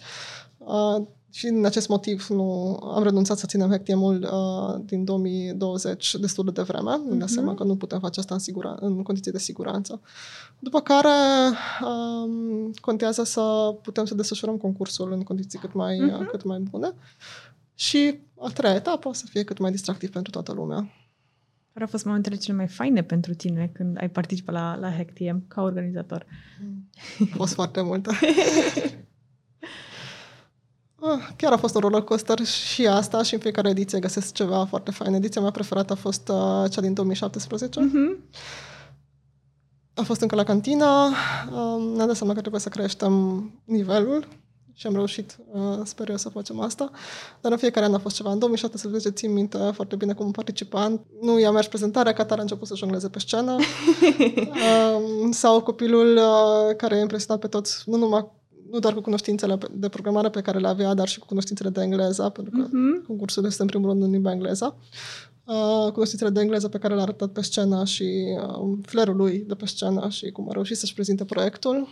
Uh, 0.58 0.96
și 1.30 1.46
din 1.46 1.64
acest 1.66 1.88
motiv 1.88 2.26
nu 2.28 2.74
am 2.94 3.02
renunțat 3.02 3.38
să 3.38 3.46
ținem 3.46 3.68
HackTM-ul 3.70 4.28
uh, 4.32 4.82
din 4.86 5.04
2020 5.04 6.14
destul 6.14 6.44
de 6.44 6.50
devreme. 6.50 6.90
Mm-hmm. 6.96 7.10
Ne 7.10 7.16
dăm 7.16 7.26
seama 7.26 7.54
că 7.54 7.64
nu 7.64 7.76
putem 7.76 8.00
face 8.00 8.20
asta 8.20 8.34
în, 8.34 8.40
sigura- 8.40 8.76
în 8.80 9.02
condiții 9.02 9.32
de 9.32 9.38
siguranță. 9.38 10.00
După 10.58 10.80
care 10.80 11.08
um, 11.84 12.70
contează 12.80 13.22
să 13.24 13.74
putem 13.82 14.04
să 14.04 14.14
desfășurăm 14.14 14.56
concursul 14.56 15.12
în 15.12 15.22
condiții 15.22 15.58
cât 15.58 15.72
mai, 15.72 15.98
Mhm. 15.98 16.20
uh, 16.20 16.26
cât 16.30 16.44
mai 16.44 16.58
bune. 16.70 16.92
Și 17.74 18.20
a 18.40 18.48
treia 18.48 18.74
etapă 18.74 19.10
să 19.12 19.24
fie 19.28 19.44
cât 19.44 19.58
mai 19.58 19.70
distractiv 19.70 20.10
pentru 20.10 20.30
toată 20.30 20.52
lumea. 20.52 20.90
Care 21.76 21.88
au 21.88 21.94
fost 21.94 22.06
momentele 22.06 22.36
cele 22.36 22.56
mai 22.56 22.68
faine 22.68 23.02
pentru 23.02 23.34
tine 23.34 23.70
când 23.72 23.96
ai 24.00 24.08
participat 24.08 24.54
la, 24.54 24.76
la 24.76 24.90
HackTM 24.90 25.48
ca 25.48 25.62
organizator? 25.62 26.26
A 27.18 27.34
fost 27.36 27.54
foarte 27.54 27.82
multă. 27.82 28.10
Ah, 31.00 31.28
Chiar 31.36 31.52
a 31.52 31.56
fost 31.56 31.74
un 31.74 31.80
roller 31.80 32.02
coaster 32.02 32.44
și 32.44 32.86
asta 32.86 33.22
și 33.22 33.34
în 33.34 33.40
fiecare 33.40 33.68
ediție 33.68 33.98
găsesc 33.98 34.32
ceva 34.32 34.64
foarte 34.64 34.90
fain. 34.90 35.14
Ediția 35.14 35.40
mea 35.40 35.50
preferată 35.50 35.92
a 35.92 35.96
fost 35.96 36.28
uh, 36.28 36.70
cea 36.70 36.80
din 36.80 36.94
2017. 36.94 37.80
Mhm. 37.80 38.18
A 39.94 40.02
fost 40.02 40.20
încă 40.20 40.34
la 40.34 40.44
cantina. 40.44 41.04
Um, 41.04 41.82
ne-am 41.82 42.06
dat 42.06 42.16
seama 42.16 42.32
că 42.32 42.40
trebuie 42.40 42.60
să 42.60 42.68
creștem 42.68 43.12
nivelul 43.64 44.28
și 44.78 44.86
am 44.86 44.92
reușit, 44.92 45.38
uh, 45.52 45.80
sper 45.84 46.08
eu, 46.08 46.16
să 46.16 46.28
facem 46.28 46.60
asta. 46.60 46.90
Dar 47.40 47.52
în 47.52 47.58
fiecare 47.58 47.86
an 47.86 47.94
a 47.94 47.98
fost 47.98 48.16
ceva. 48.16 48.30
În 48.32 48.38
2017 48.38 49.10
țin 49.10 49.32
minte 49.32 49.58
foarte 49.72 49.96
bine 49.96 50.12
cum 50.12 50.30
participant. 50.30 51.00
Nu 51.20 51.38
i-a 51.40 51.50
mers 51.50 51.66
prezentarea, 51.66 52.12
Qatar 52.12 52.38
a 52.38 52.40
început 52.40 52.66
să 52.66 52.74
jongleze 52.76 53.08
pe 53.08 53.18
scenă. 53.18 53.56
um, 55.22 55.30
sau 55.30 55.62
copilul 55.62 56.16
uh, 56.16 56.76
care 56.76 56.94
a 56.94 57.00
impresionat 57.00 57.40
pe 57.40 57.46
toți, 57.46 57.82
nu 57.86 57.96
numai 57.96 58.34
nu 58.70 58.78
doar 58.78 58.94
cu 58.94 59.00
cunoștințele 59.00 59.58
de 59.70 59.88
programare 59.88 60.28
pe 60.30 60.40
care 60.40 60.58
le 60.58 60.68
avea, 60.68 60.94
dar 60.94 61.08
și 61.08 61.18
cu 61.18 61.26
cunoștințele 61.26 61.68
de 61.68 61.82
engleză, 61.82 62.28
pentru 62.28 62.58
că 62.58 62.66
uh-huh. 62.66 63.06
concursul 63.06 63.44
este 63.44 63.62
în 63.62 63.68
primul 63.68 63.88
rând 63.88 64.02
în 64.02 64.10
limba 64.10 64.32
engleză. 64.32 64.76
Uh, 65.44 65.92
cunoștințele 65.92 66.30
de 66.30 66.40
engleză 66.40 66.68
pe 66.68 66.78
care 66.78 66.94
le-a 66.94 67.02
arătat 67.02 67.28
pe 67.28 67.42
scenă 67.42 67.84
și 67.84 68.38
uh, 68.58 68.78
flerul 68.82 69.16
lui 69.16 69.38
de 69.38 69.54
pe 69.54 69.66
scenă 69.66 70.08
și 70.08 70.30
cum 70.30 70.48
a 70.48 70.52
reușit 70.52 70.76
să-și 70.76 70.94
prezinte 70.94 71.24
proiectul. 71.24 71.88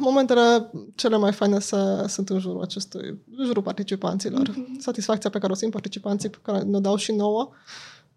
Momentele 0.00 0.70
cele 0.94 1.16
mai 1.16 1.32
faine 1.32 1.58
se, 1.58 1.76
sunt 2.06 2.28
în 2.28 2.38
jurul 2.38 2.62
acestui, 2.62 3.18
în 3.36 3.44
jurul 3.44 3.62
participanților. 3.62 4.50
Mm-hmm. 4.50 4.78
Satisfacția 4.78 5.30
pe 5.30 5.38
care 5.38 5.52
o 5.52 5.54
simt 5.54 5.72
participanții, 5.72 6.28
pe 6.28 6.38
care 6.42 6.58
ne 6.62 6.80
dau 6.80 6.96
și 6.96 7.12
nouă. 7.12 7.50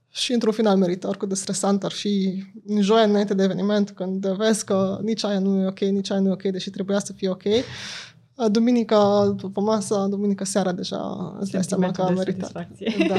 Și 0.09 0.33
într-un 0.33 0.53
final 0.53 0.77
merită, 0.77 1.07
oricât 1.07 1.29
de 1.29 1.35
stresant 1.35 1.83
ar 1.83 1.91
fi 1.91 2.43
în 2.65 2.81
joia 2.81 3.03
înainte 3.03 3.33
de 3.33 3.43
eveniment, 3.43 3.89
când 3.89 4.25
vezi 4.27 4.65
că 4.65 4.99
nici 5.01 5.23
aia 5.23 5.39
nu 5.39 5.61
e 5.61 5.67
ok, 5.67 5.79
nici 5.79 6.11
aia 6.11 6.19
nu 6.19 6.29
e 6.29 6.31
ok, 6.31 6.41
deși 6.41 6.69
trebuia 6.69 6.99
să 6.99 7.13
fie 7.13 7.29
ok. 7.29 7.43
Duminica 8.51 9.27
după 9.35 9.61
masă, 9.61 10.07
duminica 10.09 10.43
seara 10.43 10.71
deja 10.71 11.35
îți 11.39 11.51
dai 11.51 11.63
seama 11.63 11.91
că 11.91 12.01
a 12.01 12.09
meritat. 12.09 12.51
Da. 13.07 13.15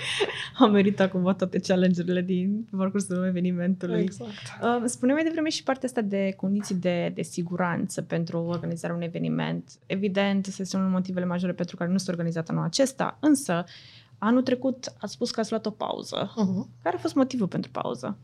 a 0.64 0.66
meritat 0.66 1.10
cumva 1.10 1.32
toate 1.32 1.58
challenge-urile 1.58 2.22
din 2.22 2.68
parcursul 2.76 3.24
evenimentului. 3.26 4.00
Exact. 4.00 4.30
Uh, 4.62 4.82
spune 4.84 5.12
mai 5.12 5.22
devreme 5.22 5.48
și 5.48 5.62
partea 5.62 5.88
asta 5.88 6.00
de 6.00 6.34
condiții 6.36 6.74
de, 6.74 7.12
de 7.14 7.22
siguranță 7.22 8.02
pentru 8.02 8.38
organizarea 8.38 8.96
unui 8.96 9.08
eveniment. 9.08 9.70
Evident, 9.86 10.46
este 10.46 10.76
unul 10.76 10.90
motivele 10.90 11.24
majore 11.24 11.52
pentru 11.52 11.76
care 11.76 11.90
nu 11.90 11.98
s-a 11.98 12.10
organizat 12.10 12.48
anul 12.48 12.64
acesta, 12.64 13.16
însă 13.20 13.64
anul 14.18 14.42
trecut 14.42 14.94
ați 14.98 15.12
spus 15.12 15.30
că 15.30 15.40
ați 15.40 15.50
luat 15.50 15.66
o 15.66 15.70
pauză. 15.70 16.30
Uh-huh. 16.32 16.82
Care 16.82 16.96
a 16.96 17.00
fost 17.00 17.14
motivul 17.14 17.48
pentru 17.48 17.70
pauză? 17.70 18.16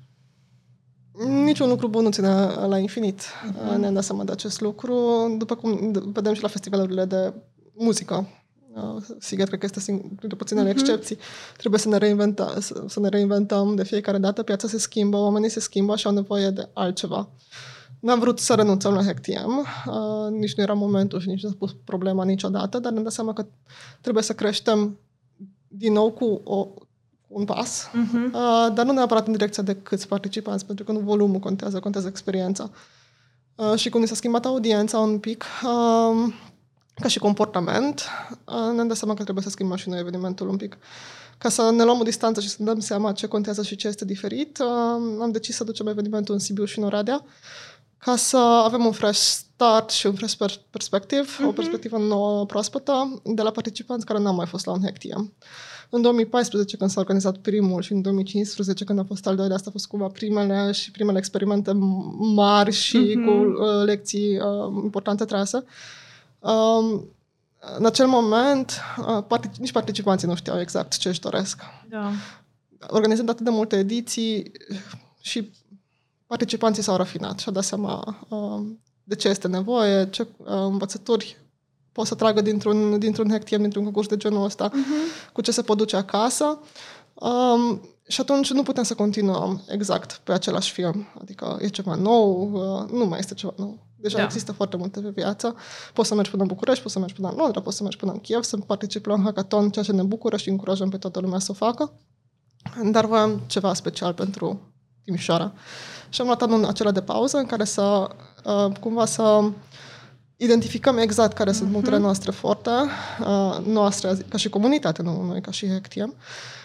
Niciun 1.23 1.69
lucru 1.69 1.89
bun 1.89 2.03
nu 2.03 2.11
ține 2.11 2.29
la 2.67 2.79
infinit. 2.79 3.23
Uh-huh. 3.23 3.77
Ne-am 3.77 3.95
dat 3.95 4.05
seama 4.05 4.25
de 4.25 4.33
acest 4.33 4.61
lucru. 4.61 4.95
După 5.39 5.55
cum 5.55 5.93
vedem 6.13 6.33
și 6.33 6.43
la 6.43 6.49
festivalurile 6.49 7.05
de 7.05 7.33
muzică, 7.73 8.29
uh, 8.75 9.03
Sigur, 9.19 9.47
cred 9.47 9.59
că 9.59 9.67
este 9.67 9.93
printre 10.17 10.37
puținele 10.37 10.69
uh-huh. 10.69 10.73
excepții. 10.73 11.19
Trebuie 11.57 11.81
să 11.81 11.89
ne, 11.89 11.97
reinventa, 11.97 12.57
să, 12.61 12.85
să 12.89 13.01
ne 13.01 13.09
reinventăm 13.09 13.75
de 13.75 13.85
fiecare 13.85 14.19
dată. 14.19 14.43
Piața 14.43 14.69
se 14.69 14.79
schimbă, 14.79 15.17
oamenii 15.17 15.49
se 15.49 15.61
schimbă 15.61 15.97
și 15.97 16.07
au 16.07 16.13
nevoie 16.13 16.51
de 16.51 16.69
altceva. 16.73 17.29
N-am 18.01 18.19
vrut 18.19 18.39
să 18.39 18.55
renunțăm 18.55 18.95
la 18.95 19.03
HackTM, 19.05 19.67
uh, 19.87 20.31
nici 20.31 20.55
nu 20.55 20.63
era 20.63 20.73
momentul 20.73 21.21
și 21.21 21.29
nici 21.29 21.43
nu 21.43 21.49
s-a 21.49 21.55
pus 21.59 21.77
problema 21.85 22.25
niciodată, 22.25 22.79
dar 22.79 22.93
ne-am 22.93 23.05
dat 23.05 23.13
seama 23.13 23.33
că 23.33 23.47
trebuie 24.01 24.23
să 24.23 24.33
creștem 24.33 24.99
din 25.69 25.93
nou 25.93 26.11
cu 26.13 26.41
o 26.45 26.69
un 27.35 27.45
pas, 27.45 27.91
uh-huh. 27.91 28.33
uh, 28.33 28.75
dar 28.75 28.85
nu 28.85 28.93
neapărat 28.93 29.27
în 29.27 29.33
direcția 29.33 29.63
de 29.63 29.75
câți 29.75 30.09
participanți, 30.09 30.67
pentru 30.67 30.85
că 30.85 30.93
nu 30.93 30.99
volumul 30.99 31.39
contează, 31.39 31.81
contează 31.81 32.09
experiența. 32.09 32.71
Uh, 33.55 33.75
și 33.77 33.89
cum 33.89 34.01
ni 34.01 34.07
s-a 34.07 34.15
schimbat 34.15 34.45
audiența 34.45 34.99
un 34.99 35.19
pic, 35.19 35.45
uh, 35.63 36.33
ca 36.95 37.09
și 37.09 37.19
comportament, 37.19 38.03
uh, 38.45 38.75
ne-am 38.75 38.87
dat 38.87 38.97
seama 38.97 39.15
că 39.15 39.23
trebuie 39.23 39.45
să 39.45 39.51
schimbăm 39.51 39.77
și 39.77 39.89
noi 39.89 39.99
evenimentul 39.99 40.49
un 40.49 40.57
pic. 40.57 40.77
Ca 41.39 41.49
să 41.49 41.71
ne 41.71 41.85
luăm 41.85 42.01
o 42.01 42.03
distanță 42.03 42.41
și 42.41 42.49
să 42.49 42.57
ne 42.59 42.65
dăm 42.65 42.81
seama 42.81 43.13
ce 43.13 43.27
contează 43.27 43.63
și 43.63 43.77
ce 43.77 43.89
este 43.89 44.05
diferit, 44.05 44.59
uh, 44.59 45.21
am 45.21 45.31
decis 45.33 45.57
să 45.57 45.65
ducem 45.65 45.87
evenimentul 45.87 46.35
în 46.35 46.41
Sibiu 46.41 46.65
și 46.65 46.79
în 46.79 46.85
Oradea, 46.85 47.25
ca 48.05 48.17
să 48.17 48.37
avem 48.37 48.85
un 48.85 48.93
fresh 48.93 49.19
start 49.19 49.91
și 49.91 50.07
un 50.07 50.15
fresh 50.15 50.35
perspective, 50.71 51.23
uh-huh. 51.23 51.43
o 51.43 51.47
mhm. 51.47 51.55
perspectivă 51.55 51.99
nouă, 51.99 52.47
proaspătă, 52.47 53.21
de 53.25 53.43
la 53.43 53.51
participanți 53.51 54.07
care 54.07 54.19
n-au 54.19 54.35
mai 54.35 54.47
fost 54.47 54.67
la 54.67 54.73
un 54.73 54.81
Hactium. 54.83 55.33
În 55.91 56.03
2014, 56.03 56.77
când 56.77 56.91
s-a 56.91 57.01
organizat 57.01 57.37
primul 57.37 57.83
și 57.83 57.93
în 57.93 58.03
2015, 58.03 58.85
când 58.85 58.99
a 58.99 59.05
fost 59.05 59.27
al 59.27 59.37
doilea, 59.37 59.57
asta 59.57 59.69
a 59.69 59.73
fost 59.73 59.87
cumva 59.87 60.07
primele 60.07 60.73
și 60.73 60.91
primele 60.91 61.19
experimente 61.19 61.73
mari 62.35 62.73
și 62.73 62.99
uh-huh. 62.99 63.25
cu 63.25 63.31
uh, 63.31 63.85
lecții 63.85 64.39
uh, 64.39 64.83
importante 64.83 65.25
trase. 65.25 65.65
Um, 66.39 67.09
în 67.77 67.87
acel 67.87 68.07
moment, 68.07 68.73
uh, 68.99 69.25
partic- 69.27 69.59
nici 69.59 69.73
participanții 69.73 70.29
nu 70.29 70.35
știau 70.35 70.61
exact 70.61 70.97
ce 70.97 71.09
își 71.09 71.21
doresc. 71.21 71.61
Da. 71.89 72.11
Organizând 72.89 73.29
atât 73.29 73.45
de 73.45 73.51
multe 73.51 73.79
ediții 73.79 74.53
și 75.21 75.51
participanții 76.35 76.83
s-au 76.83 76.97
rafinat 76.97 77.39
și 77.39 77.49
au 77.49 77.53
dat 77.53 77.65
seama 77.65 78.19
uh, 78.29 78.63
de 79.05 79.15
ce 79.15 79.29
este 79.29 79.49
nevoie, 79.49 80.11
ce 80.11 80.23
uh, 80.23 80.47
învățături 80.47 81.37
pot 81.93 82.07
să 82.07 82.15
tragă 82.15 82.41
dintr-un, 82.41 82.99
dintr-un 82.99 83.31
hectiem, 83.31 83.61
dintr-un 83.61 83.83
concurs 83.83 84.09
de 84.09 84.17
genul 84.17 84.45
ăsta, 84.45 84.71
uh-huh. 84.71 85.33
cu 85.33 85.41
ce 85.41 85.51
se 85.51 85.63
pot 85.63 85.77
duce 85.77 85.97
acasă. 85.97 86.59
Um, 87.15 87.81
și 88.09 88.21
atunci 88.21 88.53
nu 88.53 88.63
putem 88.63 88.83
să 88.83 88.95
continuăm 88.95 89.63
exact 89.69 90.21
pe 90.25 90.33
același 90.33 90.73
film. 90.73 91.07
Adică 91.21 91.59
e 91.61 91.69
ceva 91.69 91.95
nou, 91.95 92.51
uh, 92.53 92.91
nu 92.91 93.05
mai 93.05 93.19
este 93.19 93.35
ceva 93.35 93.53
nou. 93.57 93.79
Deja 93.97 94.17
da. 94.17 94.25
există 94.25 94.53
foarte 94.53 94.77
multe 94.77 95.01
pe 95.01 95.09
viață. 95.09 95.57
Poți 95.93 96.09
să 96.09 96.15
mergi 96.15 96.31
până 96.31 96.43
în 96.43 96.49
București, 96.49 96.83
poți 96.83 96.95
să 96.95 97.01
mergi 97.01 97.15
până 97.15 97.29
în 97.29 97.37
Londra, 97.37 97.61
poți 97.61 97.77
să 97.77 97.83
mergi 97.83 97.99
până 97.99 98.13
în 98.13 98.19
Kiev, 98.19 98.43
să 98.43 98.57
participi 98.57 99.09
la 99.09 99.15
un 99.15 99.23
hackathon, 99.23 99.71
ceea 99.71 99.85
ce 99.85 99.93
ne 99.93 100.03
bucură 100.03 100.37
și 100.37 100.49
încurajăm 100.49 100.89
pe 100.89 100.99
toată 100.99 101.21
lumea 101.21 101.39
să 101.39 101.51
o 101.51 101.55
facă. 101.55 101.93
Dar 102.85 103.07
voiam 103.07 103.41
ceva 103.47 103.75
special 103.75 104.13
pentru 104.13 104.61
Timișoara. 105.05 105.53
Și 106.15 106.21
am 106.21 106.27
luat 106.27 106.43
anul 106.43 106.65
acela 106.65 106.91
de 106.91 107.03
pauză 107.03 107.37
în 107.39 107.47
care 107.47 107.65
să 107.65 108.11
uh, 108.45 108.77
cumva 108.81 109.05
să 109.05 109.51
identificăm 110.37 110.99
exact 110.99 111.33
care 111.33 111.51
uh-huh. 111.51 111.55
sunt 111.55 111.65
mhm. 111.65 111.73
punctele 111.73 111.99
noastre 111.99 112.31
forte, 112.31 112.71
uh, 113.21 113.65
noastre 113.67 114.17
ca 114.29 114.37
și 114.37 114.49
comunitate, 114.49 115.03
nu 115.03 115.23
noi 115.23 115.41
ca 115.41 115.51
și 115.51 115.69
Hectiem, 115.69 116.15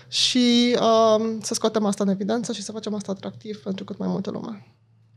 și 0.07 0.75
uh, 0.75 1.37
să 1.41 1.53
scoatem 1.53 1.85
asta 1.85 2.03
în 2.03 2.09
evidență 2.09 2.53
și 2.53 2.61
să 2.61 2.71
facem 2.71 2.93
asta 2.93 3.11
atractiv 3.11 3.57
pentru 3.57 3.83
cât 3.83 3.97
mai 3.97 4.07
multă 4.07 4.31
lume. 4.31 4.67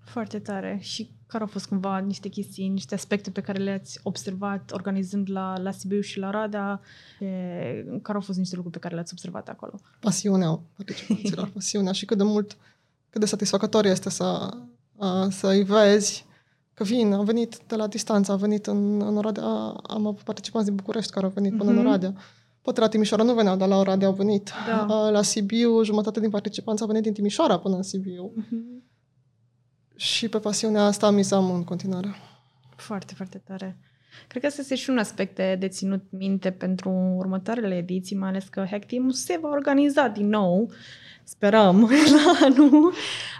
Foarte 0.04 0.38
tare. 0.38 0.78
Și 0.80 1.10
care 1.26 1.42
au 1.42 1.48
fost 1.48 1.66
cumva 1.66 1.98
niște 1.98 2.28
chestii, 2.28 2.68
niște 2.68 2.94
aspecte 2.94 3.30
pe 3.30 3.40
care 3.40 3.62
le-ați 3.62 4.00
observat 4.02 4.70
organizând 4.74 5.30
la, 5.30 5.58
la 5.58 5.70
Sibiu 5.70 6.00
și 6.00 6.18
la 6.18 6.30
Rada? 6.30 6.80
E, 7.20 7.26
care 8.02 8.18
au 8.18 8.20
fost 8.20 8.38
niște 8.38 8.54
lucruri 8.54 8.76
pe 8.76 8.80
care 8.80 8.94
le-ați 8.94 9.12
observat 9.12 9.48
acolo? 9.48 9.80
Pasiunea 10.00 10.60
participanților, 10.76 11.48
pasiunea 11.54 11.92
și 11.92 12.04
cât 12.04 12.16
de 12.16 12.22
mult, 12.22 12.56
cât 13.12 13.20
de 13.20 13.26
satisfăcător 13.26 13.84
este 13.84 14.10
să, 14.10 14.48
uh, 14.96 15.26
să-i 15.30 15.62
vezi 15.62 16.26
că 16.74 16.84
vin, 16.84 17.12
au 17.12 17.22
venit 17.22 17.58
de 17.66 17.76
la 17.76 17.86
distanță, 17.86 18.32
au 18.32 18.38
venit 18.38 18.66
în, 18.66 19.00
în 19.00 19.16
Oradea, 19.16 19.44
am 19.82 20.06
avut 20.06 20.22
participanți 20.22 20.66
din 20.66 20.76
București 20.76 21.12
care 21.12 21.24
au 21.24 21.32
venit 21.34 21.56
până 21.56 21.64
mm-hmm. 21.64 21.72
în 21.72 21.78
mhm. 21.78 21.86
Oradea. 21.86 22.14
Poate 22.62 22.80
la 22.80 22.88
Timișoara 22.88 23.22
nu 23.22 23.34
veneau, 23.34 23.56
dar 23.56 23.68
la 23.68 23.78
Oradea 23.78 24.06
au 24.06 24.14
venit. 24.14 24.52
Da. 24.66 25.10
La 25.10 25.22
Sibiu, 25.22 25.82
jumătate 25.82 26.20
din 26.20 26.30
participanți 26.30 26.82
au 26.82 26.88
venit 26.88 27.02
din 27.02 27.12
Timișoara 27.12 27.58
până 27.58 27.76
în 27.76 27.82
Sibiu. 27.82 28.32
Mm-hmm. 28.38 28.82
Și 29.96 30.28
pe 30.28 30.38
pasiunea 30.38 30.84
asta 30.84 31.10
mizam 31.10 31.50
în 31.50 31.64
continuare. 31.64 32.14
Foarte, 32.76 33.14
foarte 33.14 33.38
tare. 33.38 33.78
Cred 34.28 34.42
că 34.42 34.48
asta 34.48 34.60
este 34.60 34.74
și 34.74 34.90
un 34.90 34.98
aspect 34.98 35.36
de, 35.36 35.54
de 35.54 35.68
ținut 35.68 36.02
minte 36.10 36.50
pentru 36.50 36.90
următoarele 37.16 37.76
ediții, 37.76 38.16
mai 38.16 38.28
ales 38.28 38.48
că 38.48 38.64
Hack 38.70 38.84
Team 38.84 39.10
se 39.10 39.38
va 39.40 39.48
organiza 39.48 40.08
din 40.08 40.28
nou 40.28 40.70
Sperăm 41.24 41.90
la 42.14 42.46
anul. 42.46 42.92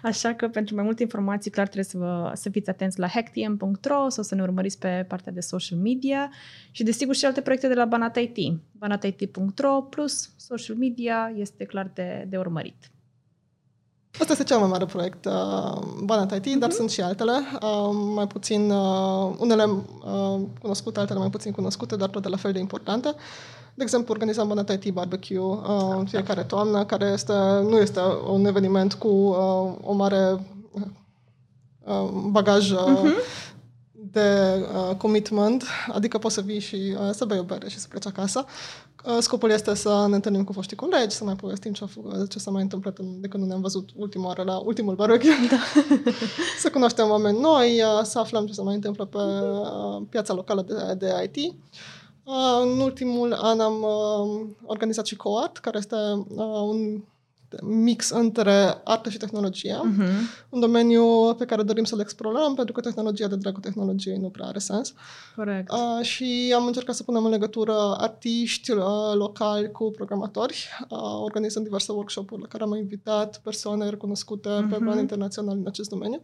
Așa 0.03 0.35
că 0.35 0.49
pentru 0.49 0.75
mai 0.75 0.85
multe 0.85 1.03
informații, 1.03 1.51
clar 1.51 1.65
trebuie 1.65 1.85
să, 1.85 1.99
vă, 1.99 2.31
să 2.35 2.51
fiți 2.51 2.71
atenți 2.71 2.99
la 2.99 3.07
hacktm.ro 3.07 4.09
sau 4.09 4.25
să 4.25 4.35
ne 4.35 4.43
urmăriți 4.43 4.79
pe 4.79 5.05
partea 5.09 5.33
de 5.33 5.41
social 5.41 5.79
media 5.79 6.31
și 6.71 6.83
desigur 6.83 7.15
și 7.15 7.25
alte 7.25 7.41
proiecte 7.41 7.69
de 7.69 7.75
la 7.75 7.85
Banat 7.85 8.17
IT. 8.17 8.61
banatit.ro 8.73 9.83
plus 9.83 10.31
social 10.37 10.77
media 10.77 11.33
este 11.37 11.65
clar 11.65 11.91
de, 11.95 12.27
de 12.29 12.37
urmărit. 12.37 12.92
Asta 14.19 14.33
este 14.33 14.45
cel 14.45 14.59
mai 14.59 14.69
mare 14.69 14.85
proiect, 14.85 15.25
uh, 15.25 15.83
Banat 16.05 16.35
IT, 16.35 16.47
uh-huh. 16.47 16.59
dar 16.59 16.69
mhm. 16.69 16.79
sunt 16.79 16.91
și 16.91 17.01
altele, 17.01 17.33
uh, 17.63 17.91
mai 18.15 18.27
puțin, 18.27 18.71
uh, 18.71 19.35
unele 19.39 19.65
uh, 19.65 20.41
cunoscute, 20.61 20.99
altele 21.01 21.19
mai 21.19 21.31
puțin 21.31 21.53
cunoscute, 21.53 21.97
dar 21.97 22.09
toate 22.09 22.29
la 22.29 22.37
fel 22.37 22.53
de 22.53 22.59
importante. 22.59 23.15
De 23.75 23.83
exemplu, 23.83 24.13
organizăm 24.13 24.47
Bonnet 24.47 24.69
IT 24.69 24.93
Barbecue 24.93 25.39
uh, 25.39 25.95
în 25.99 26.07
fiecare 26.07 26.43
toamnă, 26.43 26.85
care 26.85 27.05
este, 27.05 27.33
nu 27.63 27.77
este 27.79 28.01
un 28.31 28.45
eveniment 28.45 28.95
cu 28.95 29.09
uh, 29.09 29.73
o 29.83 29.93
mare 29.93 30.47
uh, 31.85 32.09
bagaj 32.31 32.71
uh, 32.71 32.79
uh-huh. 32.79 33.51
de 33.93 34.31
uh, 34.75 34.97
commitment, 34.97 35.65
adică 35.93 36.19
poți 36.19 36.35
să 36.35 36.41
vii 36.41 36.61
și 36.61 36.97
uh, 37.01 37.11
să 37.11 37.25
bei 37.25 37.39
o 37.39 37.43
bere 37.43 37.69
și 37.69 37.79
să 37.79 37.87
pleci 37.89 38.07
acasă. 38.07 38.45
Uh, 39.05 39.17
scopul 39.21 39.51
este 39.51 39.75
să 39.75 40.07
ne 40.09 40.15
întâlnim 40.15 40.45
cu 40.45 40.53
foștii 40.53 40.77
colegi, 40.77 41.15
să 41.15 41.25
mai 41.25 41.37
povestim 41.37 41.73
ce, 41.73 41.85
ce 42.29 42.39
s-a 42.39 42.51
mai 42.51 42.63
întâmplat 42.63 42.99
de 42.99 43.29
când 43.29 43.43
nu 43.43 43.49
ne-am 43.49 43.61
văzut 43.61 43.89
ultima 43.97 44.27
oară 44.27 44.43
la 44.43 44.59
ultimul 44.59 44.95
barbecue. 44.95 45.31
Da. 45.51 45.57
să 46.63 46.71
cunoaștem 46.71 47.11
oameni 47.11 47.41
noi, 47.41 47.83
uh, 47.83 48.03
să 48.03 48.19
aflăm 48.19 48.47
ce 48.47 48.53
se 48.53 48.63
mai 48.63 48.75
întâmplă 48.75 49.05
pe 49.05 49.19
uh, 49.19 50.03
piața 50.09 50.35
locală 50.35 50.63
de, 50.63 50.95
de 50.95 51.31
IT. 51.33 51.55
În 52.63 52.81
ultimul 52.81 53.33
an 53.33 53.61
am 53.61 53.87
organizat 54.67 55.07
și 55.07 55.17
COART, 55.17 55.59
care 55.59 55.79
este 55.79 55.97
un 56.65 57.03
mix 57.63 58.11
între 58.11 58.81
artă 58.85 59.11
și 59.11 59.17
tehnologie, 59.17 59.75
uh-huh. 59.75 60.47
un 60.49 60.61
domeniu 60.61 61.35
pe 61.35 61.45
care 61.45 61.63
dorim 61.63 61.85
să-l 61.85 62.01
explorăm, 62.01 62.55
pentru 62.55 62.73
că 62.75 62.81
tehnologia 62.81 63.27
de 63.27 63.37
dragul 63.37 63.61
tehnologiei 63.61 64.17
nu 64.17 64.29
prea 64.29 64.47
are 64.47 64.59
sens. 64.59 64.95
Corect. 65.37 65.73
Uh, 65.73 66.05
și 66.05 66.53
am 66.57 66.67
încercat 66.67 66.95
să 66.95 67.03
punem 67.03 67.25
în 67.25 67.31
legătură 67.31 67.97
artiști 67.99 68.71
uh, 68.71 68.79
locali 69.15 69.71
cu 69.71 69.91
programatori, 69.91 70.69
uh, 70.89 70.99
organizând 71.23 71.65
diverse 71.65 71.93
workshop-uri 71.93 72.41
la 72.41 72.49
care 72.49 72.63
am 72.63 72.75
invitat 72.75 73.41
persoane 73.43 73.89
recunoscute 73.89 74.49
uh-huh. 74.49 74.71
pe 74.71 74.77
plan 74.77 74.99
internațional 74.99 75.57
în 75.57 75.67
acest 75.67 75.89
domeniu. 75.89 76.23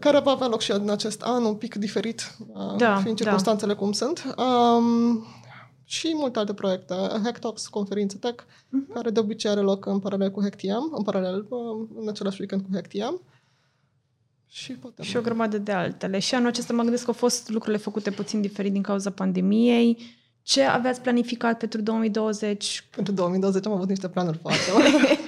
care 0.00 0.20
va 0.20 0.30
avea 0.30 0.46
loc 0.46 0.60
și 0.60 0.72
în 0.72 0.90
acest 0.90 1.22
an, 1.22 1.44
un 1.44 1.54
pic 1.54 1.74
diferit, 1.74 2.36
uh, 2.48 2.76
Da, 2.76 2.96
fiind 2.96 3.16
da. 3.16 3.22
circunstanțele 3.22 3.74
cum 3.74 3.92
sunt. 3.92 4.34
Um, 4.36 5.26
și 5.90 6.12
multe 6.14 6.38
alte 6.38 6.54
proiecte. 6.54 6.94
Hacktalks, 7.22 7.66
conferință 7.66 8.16
tech, 8.16 8.44
Mhm. 8.68 8.92
care 8.92 9.10
de 9.10 9.20
obicei 9.20 9.50
are 9.50 9.60
loc 9.60 9.86
în 9.86 9.98
paralel 9.98 10.30
cu 10.30 10.42
HackTM, 10.42 10.92
în 10.96 11.02
paralel, 11.02 11.46
um, 11.48 11.88
în 12.00 12.08
același 12.08 12.40
weekend 12.40 12.62
cu 12.62 12.68
HackTM. 12.74 13.22
Și 14.46 14.72
putem. 14.72 15.04
Și 15.04 15.16
o 15.16 15.20
grămadă 15.20 15.58
de 15.58 15.72
altele. 15.72 16.18
Și 16.18 16.34
anul 16.34 16.48
acesta 16.48 16.72
mă 16.72 16.82
gândesc 16.82 17.04
că 17.04 17.10
au 17.10 17.16
fost 17.16 17.48
lucrurile 17.50 17.82
făcute 17.82 18.10
puțin 18.10 18.40
diferit 18.40 18.72
din 18.72 18.82
cauza 18.82 19.10
pandemiei. 19.10 20.16
Ce 20.42 20.62
aveați 20.62 21.00
planificat 21.00 21.58
pentru 21.58 21.80
2020? 21.82 22.88
Pentru 22.94 23.12
2020 23.12 23.66
am 23.66 23.72
avut 23.72 23.88
niște 23.88 24.08
planuri 24.08 24.38
foarte 24.38 24.60
mari. 24.74 25.20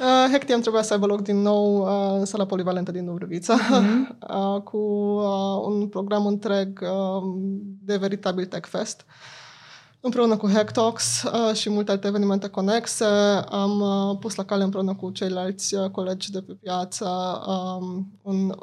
Uh, 0.00 0.30
HackTM 0.32 0.60
trebuia 0.60 0.82
să 0.82 0.92
aibă 0.92 1.06
loc 1.06 1.20
din 1.22 1.36
nou 1.36 1.76
uh, 1.80 2.18
în 2.18 2.24
sala 2.24 2.46
polivalentă 2.46 2.90
din 2.92 3.04
Dubrovița, 3.04 3.54
Mhm. 3.70 4.18
uh, 4.54 4.60
cu 4.62 4.76
uh, 4.76 5.64
un 5.66 5.88
program 5.88 6.26
întreg 6.26 6.80
uh, 6.82 7.34
de 7.82 7.96
veritabil 7.96 8.46
Tech 8.46 8.68
Fest. 8.68 9.04
Împreună 10.06 10.36
cu 10.36 10.50
Hacktalks 10.50 11.22
uh, 11.22 11.54
și 11.54 11.70
multe 11.70 11.90
alte 11.90 12.06
evenimente 12.06 12.48
conexe, 12.48 13.04
am 13.48 13.80
uh, 13.80 14.16
pus 14.20 14.34
la 14.34 14.44
cale 14.44 14.62
împreună 14.62 14.94
cu 14.94 15.10
ceilalți 15.10 15.74
uh, 15.74 15.90
colegi 15.90 16.30
de 16.30 16.40
pe 16.40 16.52
piață 16.52 17.06
um, 17.46 18.06
un, 18.22 18.54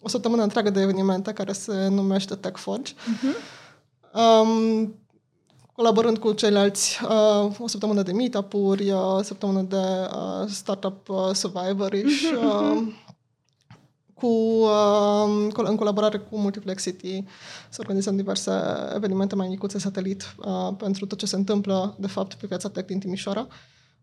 o 0.00 0.08
săptămână 0.08 0.42
întreagă 0.42 0.70
de 0.70 0.80
evenimente 0.80 1.32
care 1.32 1.52
se 1.52 1.88
numește 1.88 2.34
TechForge. 2.34 2.92
Mhm. 3.06 3.34
Um, 4.20 4.94
colaborând 5.72 6.18
cu 6.18 6.32
ceilalți, 6.32 7.00
uh, 7.04 7.52
o 7.58 7.66
săptămână 7.66 8.02
de 8.02 8.12
meetup-uri, 8.12 8.90
uh, 8.90 9.14
o 9.16 9.22
săptămână 9.22 9.60
de 9.62 9.76
uh, 9.76 10.48
startup 10.48 11.08
uh, 11.08 11.30
survivor-ish, 11.32 12.30
uh, 12.44 12.82
cu, 14.20 14.26
uh, 14.26 15.52
col- 15.52 15.66
în 15.68 15.76
colaborare 15.76 16.18
cu 16.18 16.38
Multiplexity, 16.38 17.24
să 17.68 17.76
organizăm 17.80 18.16
diverse 18.16 18.52
evenimente 18.94 19.34
mai 19.34 19.48
micuțe 19.48 19.78
satelit 19.78 20.34
uh, 20.38 20.74
pentru 20.76 21.06
tot 21.06 21.18
ce 21.18 21.26
se 21.26 21.36
întâmplă, 21.36 21.96
de 21.98 22.06
fapt, 22.06 22.34
pe 22.34 22.46
piața 22.46 22.68
tech 22.68 22.86
din 22.86 22.98
Timișoara. 22.98 23.46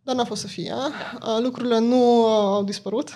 Dar 0.03 0.15
n-a 0.15 0.23
fost 0.23 0.41
să 0.41 0.47
fie. 0.47 0.73
Uh, 1.21 1.43
lucrurile 1.43 1.79
nu 1.79 2.21
uh, 2.21 2.29
au 2.29 2.63
dispărut. 2.63 3.09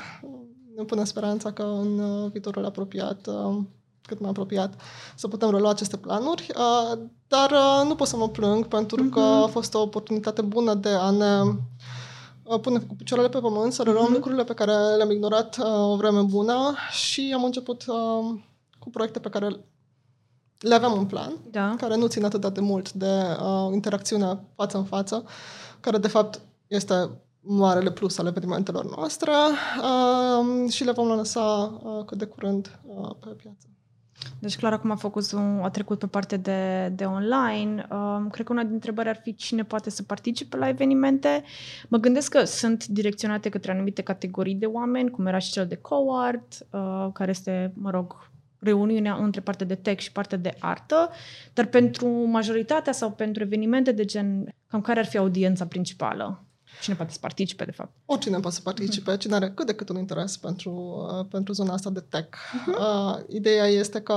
Ne 0.75 0.84
punem 0.84 1.03
speranța 1.03 1.51
că 1.51 1.63
în 1.63 2.00
uh, 2.00 2.31
viitorul 2.31 2.65
apropiat 2.65 3.27
uh, 3.27 3.58
cât 4.12 4.20
mai 4.20 4.29
apropiat, 4.29 4.81
să 5.15 5.27
putem 5.27 5.50
relua 5.50 5.70
aceste 5.70 5.98
planuri, 5.98 6.48
uh, 6.58 7.00
dar 7.27 7.51
uh, 7.51 7.88
nu 7.88 7.96
pot 7.96 8.08
să 8.08 8.17
mă 8.17 8.29
plâng 8.29 8.65
pentru 8.65 9.03
că 9.03 9.20
a 9.20 9.48
fost 9.48 9.74
o 9.74 9.81
oportunitate 9.81 10.41
bună 10.41 10.74
de 10.74 10.89
a 10.89 11.10
ne 11.10 11.41
uh, 12.53 12.60
pune 12.60 12.79
cu 12.79 12.96
picioarele 12.96 13.29
pe 13.29 13.39
pământ, 13.39 13.74
să 13.74 13.84
reluăm 13.84 14.12
lucrurile 14.13 14.43
pe 14.43 14.53
care 14.53 14.74
le-am 14.74 15.12
ignorat 15.12 15.58
uh, 15.58 15.65
o 15.65 15.96
vreme 15.96 16.22
bună 16.22 16.75
și 16.91 17.31
am 17.36 17.43
început 17.43 17.86
uh, 17.88 18.39
cu 18.79 18.89
proiecte 18.89 19.20
pe 19.20 19.29
care 19.29 19.48
le 20.60 20.75
aveam 20.75 20.98
în 20.98 21.05
plan, 21.05 21.38
Da. 21.51 21.75
care 21.77 21.96
nu 21.96 22.08
țin 22.08 22.24
atât 22.24 22.53
de 22.53 22.62
mult 22.62 22.91
de 22.91 23.22
uh, 23.41 23.74
interacțiunea 23.74 24.43
față 24.55 24.77
în 24.77 24.84
față, 24.84 25.24
care 25.79 25.98
de 25.98 26.08
fapt 26.08 26.41
este 26.67 27.10
marele 27.41 27.91
plus 27.91 28.17
al 28.17 28.27
evenimentelor 28.27 28.96
noastre 28.96 29.31
uh, 29.81 30.72
și 30.72 30.84
le 30.84 30.91
vom 30.91 31.08
lansa 31.08 31.79
uh, 31.84 32.05
cât 32.05 32.17
de 32.17 32.25
curând 32.25 32.79
uh, 32.86 33.10
pe 33.20 33.29
piață. 33.29 33.67
Deci 34.39 34.57
clar 34.57 34.73
acum 34.73 34.91
a 34.91 34.95
făcut 34.95 35.31
un, 35.31 35.59
a 35.63 35.69
trecut 35.69 35.99
pe 35.99 36.07
partea 36.07 36.37
de, 36.37 36.91
de 36.95 37.03
online. 37.03 37.87
Um, 37.91 38.29
cred 38.29 38.45
că 38.45 38.51
una 38.51 38.61
dintre 38.61 38.73
întrebări 38.73 39.09
ar 39.09 39.19
fi 39.23 39.35
cine 39.35 39.63
poate 39.63 39.89
să 39.89 40.03
participe 40.03 40.57
la 40.57 40.67
evenimente. 40.67 41.43
Mă 41.87 41.97
gândesc 41.97 42.31
că 42.31 42.43
sunt 42.43 42.85
direcționate 42.85 43.49
către 43.49 43.71
anumite 43.71 44.01
categorii 44.01 44.55
de 44.55 44.65
oameni, 44.65 45.09
cum 45.09 45.25
era 45.25 45.37
și 45.37 45.51
cel 45.51 45.67
de 45.67 45.75
co-art, 45.75 46.67
uh, 46.69 47.07
care 47.13 47.29
este, 47.29 47.73
mă 47.75 47.89
rog, 47.89 48.29
reuniunea 48.59 49.15
între 49.15 49.41
partea 49.41 49.65
de 49.65 49.75
tech 49.75 50.01
și 50.01 50.11
partea 50.11 50.37
de 50.37 50.55
artă, 50.59 51.09
dar 51.53 51.65
pentru 51.65 52.07
majoritatea 52.07 52.93
sau 52.93 53.11
pentru 53.11 53.43
evenimente 53.43 53.91
de 53.91 54.05
gen, 54.05 54.55
cam 54.67 54.81
care 54.81 54.99
ar 54.99 55.05
fi 55.05 55.17
audiența 55.17 55.65
principală? 55.65 56.43
Cine 56.81 56.95
poate 56.95 57.11
să 57.11 57.17
participe, 57.21 57.65
de 57.65 57.71
fapt? 57.71 57.91
Oricine 58.05 58.39
poate 58.39 58.55
să 58.55 58.61
participe, 58.61 59.17
cine 59.17 59.35
are 59.35 59.51
cât 59.51 59.65
de 59.65 59.73
cât 59.73 59.89
un 59.89 59.97
interes 59.97 60.37
pentru, 60.37 61.05
uh, 61.19 61.25
pentru 61.29 61.53
zona 61.53 61.74
asta 61.74 61.89
de 61.89 62.00
tech. 62.09 62.37
Uh, 62.67 63.17
ideea 63.29 63.65
este 63.65 64.00
că, 64.01 64.13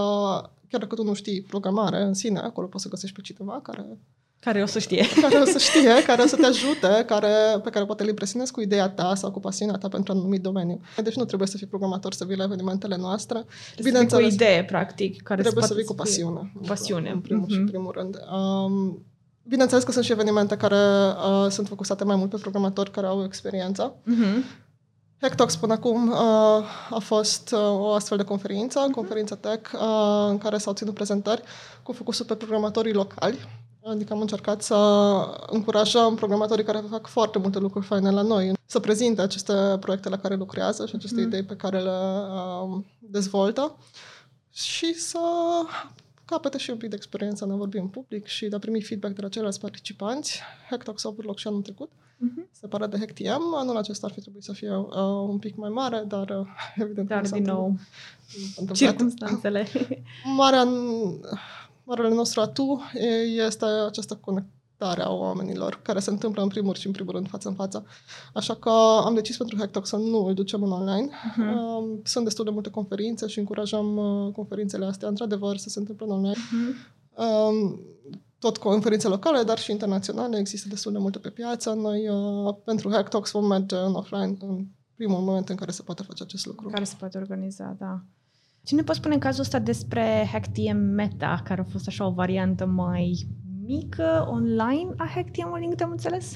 chiar 0.68 0.80
dacă 0.80 0.94
tu 0.94 1.02
nu 1.04 1.14
știi 1.14 1.42
programare 1.42 2.02
în 2.02 2.14
sine, 2.14 2.38
acolo 2.38 2.66
poți 2.66 2.82
să 2.82 2.88
găsești 2.88 3.16
pe 3.16 3.22
cineva 3.22 3.60
care, 3.62 3.98
Care 4.40 4.62
o 4.62 4.66
să 4.66 4.78
știe. 4.78 5.04
care 5.22 5.36
o 5.36 5.44
să 5.44 5.58
știe, 5.58 6.02
care 6.06 6.22
o 6.22 6.26
să 6.26 6.36
te 6.36 6.46
ajute, 6.46 7.04
care, 7.06 7.32
pe 7.62 7.70
care 7.70 7.84
poate 7.84 8.02
îl 8.02 8.08
impresionezi 8.08 8.52
cu 8.52 8.60
ideea 8.60 8.88
ta 8.88 9.14
sau 9.14 9.30
cu 9.30 9.40
pasiunea 9.40 9.76
ta 9.76 9.88
pentru 9.88 10.12
un 10.12 10.18
anumit 10.18 10.42
domeniu. 10.42 10.80
Deci 11.02 11.14
nu 11.16 11.24
trebuie 11.24 11.48
să 11.48 11.56
fii 11.56 11.66
programator 11.66 12.12
să 12.12 12.24
vii 12.24 12.36
la 12.36 12.44
evenimentele 12.44 12.96
noastre. 12.96 13.44
Trebuie 13.72 13.92
să 13.92 13.98
fii 13.98 14.08
cu 14.08 14.14
o 14.14 14.20
idee, 14.26 14.64
practic. 14.64 15.22
Care 15.22 15.40
trebuie 15.42 15.62
să 15.64 15.68
poate 15.74 15.74
vii 15.74 15.84
cu 15.96 16.02
fie- 16.02 16.02
pasiune. 16.02 16.52
Cu 16.56 16.62
pasiune. 16.66 17.10
În 17.10 17.20
primul 17.20 17.48
și 17.48 17.52
Mhm. 17.54 17.60
în 17.62 17.68
primul 17.68 17.92
rând. 17.96 18.16
Um, 18.32 19.04
bineînțeles 19.48 19.84
că 19.84 19.92
sunt 19.92 20.04
și 20.04 20.12
evenimente 20.12 20.56
care 20.56 20.76
uh, 20.76 21.50
sunt 21.50 21.68
focusate 21.68 22.04
mai 22.04 22.16
mult 22.16 22.30
pe 22.30 22.36
programatori 22.36 22.90
care 22.90 23.06
au 23.06 23.24
experiență. 23.24 23.94
Mhm. 24.04 24.44
Hacktalks 25.20 25.56
până 25.56 25.72
acum 25.72 26.10
uh, 26.10 26.16
a 26.90 26.98
fost 26.98 27.52
uh, 27.52 27.60
o 27.60 27.92
astfel 27.92 28.16
de 28.16 28.24
conferință, 28.24 28.88
conferință 28.92 29.34
tech, 29.34 29.72
uh, 29.72 29.80
în 30.28 30.38
care 30.38 30.58
s-au 30.58 30.72
ținut 30.72 30.94
prezentări 30.94 31.42
cu 31.82 31.92
focusul 31.92 32.24
pe 32.24 32.34
programatorii 32.34 32.92
locali. 32.92 33.38
Adică 33.84 34.12
am 34.12 34.20
încercat 34.20 34.62
să 34.62 34.76
încurajăm 35.50 36.14
programatorii 36.14 36.64
care 36.64 36.84
fac 36.90 37.06
foarte 37.06 37.38
multe 37.38 37.58
lucruri 37.58 37.86
faine 37.86 38.10
la 38.10 38.22
noi 38.22 38.52
să 38.66 38.80
prezinte 38.80 39.20
aceste 39.22 39.76
proiecte 39.80 40.08
la 40.08 40.18
care 40.18 40.34
lucrează 40.34 40.86
și 40.86 40.94
aceste 40.94 41.20
idei 41.20 41.42
pe 41.42 41.56
care 41.56 41.78
le 41.78 41.90
uh, 41.90 42.78
dezvoltă 42.98 43.76
și 44.52 44.94
să 44.94 45.18
capete 46.24 46.58
și 46.58 46.70
un 46.70 46.76
pic 46.76 46.88
de 46.88 46.94
experiență 46.96 47.44
în 47.44 47.50
a 47.50 47.54
vorbi 47.56 47.78
în 47.78 47.88
public 47.88 48.26
și 48.26 48.46
de 48.46 48.56
a 48.56 48.58
primi 48.58 48.82
feedback 48.82 49.14
de 49.14 49.20
la 49.22 49.28
ceilalți 49.28 49.60
participanți. 49.60 50.40
Hacktalks 50.70 51.04
a 51.04 51.08
avut 51.08 51.24
loc 51.24 51.38
și 51.38 51.46
anul 51.46 51.62
trecut 51.62 51.90
Mhm. 52.18 52.48
separat 52.50 52.90
de 52.90 52.98
HackTM. 52.98 53.54
Anul 53.54 53.76
acesta 53.76 54.06
ar 54.06 54.12
fi 54.12 54.20
trebuit 54.20 54.42
să 54.42 54.52
fie 54.52 54.76
uh, 54.76 54.88
un 55.28 55.38
pic 55.38 55.56
mai 55.56 55.70
mare, 55.70 56.04
dar 56.08 56.28
uh, 56.30 56.46
evident 56.84 57.08
Dar, 57.08 57.20
nu 57.20 57.26
s-a 57.26 57.34
din 57.36 57.44
nou, 57.44 57.76
întâmplat. 58.48 58.76
circumstanțele. 58.76 59.66
Marea, 60.36 60.64
marele 61.84 62.14
nostru 62.14 62.40
atu 62.40 62.80
e- 62.94 63.44
este 63.44 63.64
această 63.64 64.14
conectare 64.84 65.02
a 65.02 65.12
oamenilor, 65.12 65.80
care 65.82 65.98
se 65.98 66.10
întâmplă 66.10 66.42
în 66.42 66.48
primul 66.48 66.74
și 66.74 66.86
în 66.86 66.92
primul 66.92 67.12
rând 67.12 67.28
față 67.28 67.48
în 67.48 67.54
față. 67.54 67.86
Așa 68.34 68.54
că 68.54 68.70
am 69.04 69.14
decis 69.14 69.36
pentru 69.36 69.56
Hacktalk 69.56 69.86
să 69.86 69.96
nu 69.96 70.24
îl 70.24 70.34
ducem 70.34 70.62
în 70.62 70.70
online. 70.70 71.08
Mhm. 71.36 71.56
Um, 71.56 72.00
Sunt 72.04 72.24
destul 72.24 72.44
de 72.44 72.50
multe 72.50 72.70
conferințe 72.70 73.26
și 73.26 73.38
încurajăm 73.38 73.96
uh, 73.96 74.32
conferințele 74.32 74.84
astea, 74.84 75.08
într-adevăr, 75.08 75.56
să 75.56 75.68
se 75.68 75.78
întâmple 75.78 76.06
în 76.06 76.12
online. 76.12 76.36
Mhm. 76.52 76.74
Um, 77.24 77.80
tot 78.38 78.56
conferințe 78.56 79.08
locale, 79.08 79.42
dar 79.42 79.58
și 79.58 79.70
internaționale. 79.70 80.38
Există 80.38 80.68
destul 80.68 80.92
de 80.92 80.98
multe 80.98 81.18
pe 81.18 81.30
piață. 81.30 81.72
Noi, 81.72 82.08
uh, 82.08 82.54
pentru 82.64 82.90
Hacktalks, 82.90 83.30
vom 83.30 83.46
merge 83.46 83.76
în 83.76 83.94
offline 83.94 84.36
în 84.40 84.66
primul 84.94 85.20
moment 85.20 85.48
în 85.48 85.56
care 85.56 85.70
se 85.70 85.82
poate 85.82 86.02
face 86.02 86.22
acest 86.22 86.46
lucru. 86.46 86.68
Care 86.68 86.84
se 86.84 86.94
poate 86.98 87.18
organiza, 87.18 87.76
da. 87.78 88.00
Ce 88.62 88.74
ne 88.74 88.82
poți 88.82 88.98
spune 88.98 89.14
în 89.14 89.20
cazul 89.20 89.42
ăsta 89.42 89.58
despre 89.58 90.28
HackTM 90.32 90.76
Meta, 90.76 91.40
care 91.44 91.60
a 91.60 91.64
fost 91.64 91.86
așa 91.86 92.06
o 92.06 92.10
variantă 92.10 92.66
mai 92.66 93.28
mică 93.66 94.26
online 94.30 94.94
a 94.96 95.06
HackTM-ului, 95.14 95.60
din 95.60 95.70
câte 95.70 95.82
am 95.82 95.90
înțeles? 95.90 96.34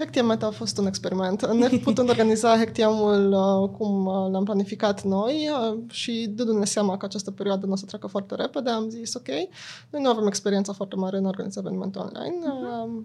HackTM 0.00 0.26
Meta 0.26 0.46
a 0.46 0.50
fost 0.50 0.78
un 0.78 0.86
experiment. 0.86 1.46
Ne 1.52 1.68
putând 1.68 2.08
organiza 2.08 2.56
HackTM-ul 2.56 3.32
uh, 3.32 3.70
cum 3.78 4.06
uh, 4.06 4.30
l-am 4.30 4.44
planificat 4.44 5.02
noi 5.02 5.50
uh, 5.52 5.78
și 5.90 6.26
dându-ne 6.28 6.64
seama 6.64 6.96
că 6.96 7.04
această 7.04 7.30
perioadă 7.30 7.66
nu 7.66 7.72
o 7.72 7.76
să 7.76 7.84
treacă 7.84 8.06
foarte 8.06 8.34
repede, 8.34 8.70
am 8.70 8.88
zis 8.88 9.14
ok, 9.14 9.26
noi 9.90 10.02
nu 10.02 10.08
avem 10.08 10.26
experiența 10.26 10.72
foarte 10.72 10.96
mare 10.96 11.16
în 11.16 11.24
a 11.24 11.28
organiza 11.28 11.60
evenimente 11.60 11.98
online. 11.98 12.36
Uh, 12.44 13.02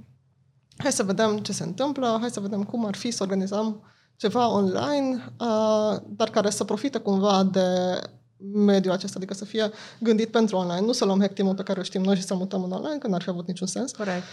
hai 0.77 0.91
să 0.91 1.03
vedem 1.03 1.37
ce 1.37 1.51
se 1.51 1.63
întâmplă, 1.63 2.17
hai 2.19 2.29
să 2.29 2.39
vedem 2.39 2.63
cum 2.63 2.85
ar 2.85 2.95
fi 2.95 3.11
să 3.11 3.23
organizăm 3.23 3.81
ceva 4.15 4.51
online, 4.51 5.33
uh, 5.39 5.97
dar 6.07 6.29
care 6.29 6.49
să 6.49 6.63
profite 6.63 6.97
cumva 6.97 7.43
de 7.43 7.99
mediul 8.37 8.93
acesta, 8.93 9.13
adică 9.17 9.33
să 9.33 9.45
fie 9.45 9.71
gândit 9.99 10.29
pentru 10.29 10.55
online, 10.55 10.85
nu 10.85 10.91
să 10.91 11.05
luăm 11.05 11.19
HackTM-ul 11.19 11.55
pe 11.55 11.63
care 11.63 11.79
îl 11.79 11.85
știm 11.85 12.01
noi 12.01 12.15
și 12.15 12.21
să 12.21 12.35
mutăm 12.35 12.63
în 12.63 12.71
online, 12.71 12.97
că 12.97 13.07
n-ar 13.07 13.21
fi 13.21 13.29
avut 13.29 13.47
niciun 13.47 13.67
sens 13.67 13.91
Corect. 13.91 14.23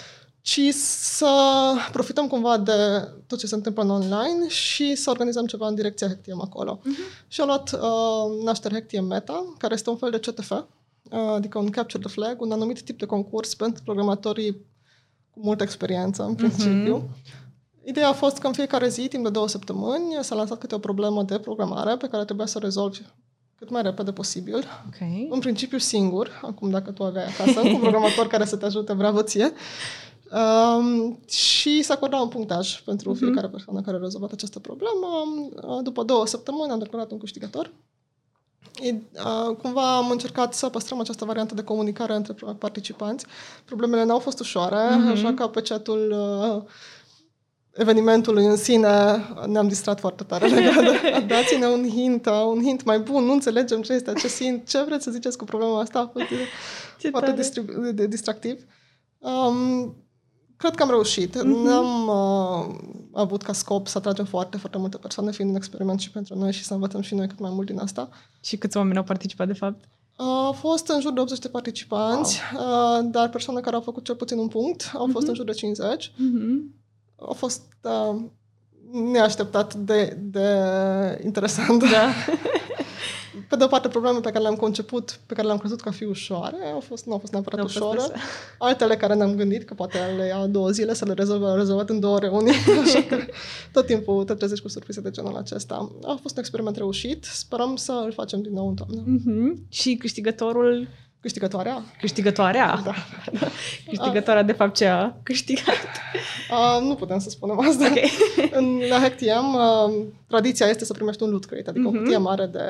ci 0.40 0.60
să 0.74 1.34
profităm 1.92 2.26
cumva 2.26 2.58
de 2.58 3.08
tot 3.26 3.38
ce 3.38 3.46
se 3.46 3.54
întâmplă 3.54 3.82
în 3.82 3.90
online 3.90 4.48
și 4.48 4.94
să 4.94 5.10
organizăm 5.10 5.46
ceva 5.46 5.68
în 5.68 5.74
direcția 5.74 6.06
HackTM 6.06 6.40
acolo. 6.40 6.80
Uh-huh. 6.80 7.26
Și 7.28 7.40
am 7.40 7.46
luat 7.46 7.72
uh, 7.72 8.44
naștere 8.44 8.74
HackTM 8.74 9.04
Meta, 9.04 9.54
care 9.58 9.74
este 9.74 9.90
un 9.90 9.96
fel 9.96 10.10
de 10.10 10.18
CTF, 10.18 10.50
uh, 10.50 10.64
adică 11.34 11.58
un 11.58 11.70
Capture 11.70 12.02
the 12.02 12.12
Flag, 12.12 12.40
un 12.40 12.52
anumit 12.52 12.82
tip 12.82 12.98
de 12.98 13.06
concurs 13.06 13.54
pentru 13.54 13.82
programatorii 13.82 14.52
cu 15.30 15.40
multă 15.42 15.62
experiență, 15.62 16.22
în 16.22 16.34
principiu. 16.34 17.08
Uh-huh. 17.08 17.40
Ideea 17.84 18.08
a 18.08 18.12
fost 18.12 18.38
că 18.38 18.46
în 18.46 18.52
fiecare 18.52 18.88
zi, 18.88 19.08
timp 19.08 19.24
de 19.24 19.30
două 19.30 19.48
săptămâni, 19.48 20.18
s-a 20.20 20.34
lansat 20.34 20.58
câte 20.58 20.74
o 20.74 20.78
problemă 20.78 21.22
de 21.22 21.38
programare 21.38 21.96
pe 21.96 22.08
care 22.08 22.24
trebuia 22.24 22.46
să 22.46 22.58
o 22.58 22.60
rezolvi 22.60 23.00
cât 23.62 23.70
mai 23.70 23.82
repede 23.82 24.12
posibil. 24.12 24.56
Ok. 24.86 25.30
În 25.30 25.38
principiu 25.38 25.78
singur, 25.78 26.40
acum 26.42 26.70
dacă 26.70 26.90
tu 26.90 27.04
aveai 27.04 27.24
acasă 27.24 27.60
un 27.60 27.78
programator 27.80 28.26
care 28.26 28.44
să 28.44 28.56
te 28.56 28.64
ajute, 28.64 28.92
bravo 28.92 29.22
ție. 29.22 29.52
Um, 30.32 31.18
și 31.28 31.82
se 31.82 31.92
acorda 31.92 32.16
un 32.16 32.28
punctaj 32.28 32.80
pentru 32.80 33.10
Mhm. 33.10 33.18
fiecare 33.18 33.48
persoană 33.48 33.80
care 33.80 33.96
a 33.96 34.00
rezolvat 34.00 34.32
această 34.32 34.58
problemă. 34.58 35.08
Uh, 35.62 35.82
După 35.82 36.02
două 36.02 36.26
săptămâni 36.26 36.72
am 36.72 36.78
declarat 36.78 37.10
un 37.10 37.18
câștigător 37.18 37.70
E, 38.80 38.90
uh, 38.90 39.56
cumva 39.56 39.96
am 39.96 40.10
încercat 40.10 40.54
să 40.54 40.68
păstrăm 40.68 41.00
această 41.00 41.24
variantă 41.24 41.54
de 41.54 41.62
comunicare 41.62 42.14
între 42.14 42.34
participanți. 42.58 43.26
Problemele 43.64 44.04
n-au 44.04 44.18
fost 44.18 44.40
ușoare, 44.40 44.76
mm-hmm. 44.76 45.12
așa 45.12 45.32
că 45.34 45.46
pe 45.46 45.62
chatul 45.62 46.10
uh, 46.10 46.62
evenimentului 47.74 48.44
în 48.44 48.56
sine 48.56 48.88
ne-am 49.46 49.68
distrat 49.68 50.00
foarte 50.00 50.24
tare 50.24 50.46
legat 50.46 50.84
de 50.84 51.24
dați-ne 51.34 51.66
un 51.66 51.88
hint, 51.88 52.26
un 52.26 52.62
hint 52.62 52.84
mai 52.84 52.98
bun, 52.98 53.24
nu 53.24 53.32
înțelegem 53.32 53.82
ce 53.82 53.92
este 53.92 54.10
acest 54.10 54.36
hint, 54.36 54.68
ce 54.68 54.82
vreți 54.82 55.04
să 55.04 55.10
ziceți 55.10 55.38
cu 55.38 55.44
problema 55.44 55.80
asta, 55.80 55.98
a 56.04 56.10
fost 56.12 56.26
ce 56.98 57.10
foarte 57.10 57.34
distri- 57.34 57.94
de 57.94 58.06
distractiv. 58.06 58.64
Um, 59.18 59.96
cred 60.56 60.74
că 60.74 60.82
am 60.82 60.88
reușit. 60.88 61.36
Mm-hmm. 61.38 61.64
Ne-am 61.64 62.08
uh, 62.08 62.74
avut 63.12 63.42
ca 63.42 63.52
scop 63.52 63.86
să 63.86 63.98
atragem 63.98 64.24
foarte, 64.24 64.56
foarte 64.56 64.78
multe 64.78 64.96
persoane, 64.96 65.30
fiind 65.30 65.50
un 65.50 65.56
experiment 65.56 66.00
și 66.00 66.10
pentru 66.10 66.38
noi 66.38 66.52
și 66.52 66.64
să 66.64 66.74
învățăm 66.74 67.00
și 67.00 67.14
noi 67.14 67.26
cât 67.26 67.38
mai 67.38 67.50
mult 67.54 67.66
din 67.66 67.78
asta. 67.78 68.08
Și 68.40 68.56
câți 68.56 68.76
oameni 68.76 68.98
au 68.98 69.04
participat, 69.04 69.46
de 69.46 69.52
fapt? 69.52 69.84
Au 70.16 70.52
fost 70.52 70.88
în 70.88 71.00
jur 71.00 71.12
de 71.12 71.20
80 71.20 71.38
de 71.38 71.48
participanți, 71.48 72.40
wow. 72.54 72.98
uh, 72.98 73.08
dar 73.10 73.28
persoane 73.28 73.60
care 73.60 73.76
au 73.76 73.82
făcut 73.82 74.04
cel 74.04 74.14
puțin 74.14 74.38
un 74.38 74.48
punct 74.48 74.90
au 74.94 75.08
mm-hmm. 75.08 75.12
fost 75.12 75.26
în 75.26 75.34
jur 75.34 75.44
de 75.44 75.52
50. 75.52 76.08
Mm-hmm 76.08 76.81
a 77.28 77.32
fost 77.32 77.62
uh, 77.82 78.20
neașteptat 79.12 79.74
de, 79.74 80.18
de 80.20 80.48
interesant. 81.24 81.90
Da. 81.90 82.08
Pe 83.48 83.56
de 83.56 83.64
o 83.64 83.66
parte, 83.66 83.88
probleme 83.88 84.18
pe 84.20 84.30
care 84.30 84.42
le-am 84.42 84.54
conceput, 84.54 85.20
pe 85.26 85.34
care 85.34 85.46
le-am 85.46 85.58
crezut 85.58 85.80
că 85.80 85.90
fi 85.90 86.04
ușoare, 86.04 86.56
au 86.72 86.80
fost, 86.80 87.06
nu 87.06 87.12
au 87.12 87.18
fost 87.18 87.32
neapărat 87.32 87.64
ușoare. 87.64 87.98
Fost 87.98 88.12
Altele 88.58 88.96
care 88.96 89.14
ne-am 89.14 89.34
gândit 89.34 89.64
că 89.64 89.74
poate 89.74 89.98
le 90.16 90.26
ia 90.26 90.46
două 90.46 90.70
zile 90.70 90.94
să 90.94 91.04
le 91.04 91.12
rezolvă, 91.12 91.48
au 91.48 91.56
rezolvat 91.56 91.88
în 91.88 92.00
două 92.00 92.18
reuniuni. 92.18 92.56
Așa 92.84 93.02
că 93.02 93.16
tot 93.72 93.86
timpul 93.86 94.24
te 94.24 94.34
trezești 94.34 94.64
cu 94.64 94.70
surprize 94.70 95.00
de 95.00 95.10
genul 95.10 95.36
acesta. 95.36 95.74
A 96.02 96.18
fost 96.20 96.34
un 96.34 96.40
experiment 96.40 96.76
reușit. 96.76 97.24
Sperăm 97.24 97.76
să 97.76 98.02
îl 98.04 98.12
facem 98.12 98.42
din 98.42 98.52
nou 98.52 98.68
în 98.68 98.74
toamnă. 98.74 99.02
Mm-hmm. 99.02 99.68
Și 99.68 99.94
câștigătorul 99.94 100.88
Câștigătoarea? 101.22 101.82
Câștigătoarea? 102.00 102.80
Da. 102.84 102.94
Câștigătoarea, 103.88 104.42
de 104.42 104.52
fapt, 104.52 104.76
ce 104.76 104.86
a 104.86 105.14
câștigat? 105.22 105.78
Uh, 106.50 106.86
nu 106.86 106.94
putem 106.94 107.18
să 107.18 107.30
spunem 107.30 107.58
asta. 107.58 107.86
Okay. 107.86 108.10
în, 108.58 108.80
la 108.88 108.98
HackTM, 108.98 109.54
uh, 109.54 110.04
tradiția 110.26 110.66
este 110.66 110.84
să 110.84 110.92
primești 110.92 111.22
un 111.22 111.30
loot 111.30 111.44
crate, 111.44 111.70
adică 111.70 111.90
uh-huh. 111.90 111.96
o 111.96 111.98
cutie 111.98 112.16
mare 112.16 112.46
de 112.46 112.60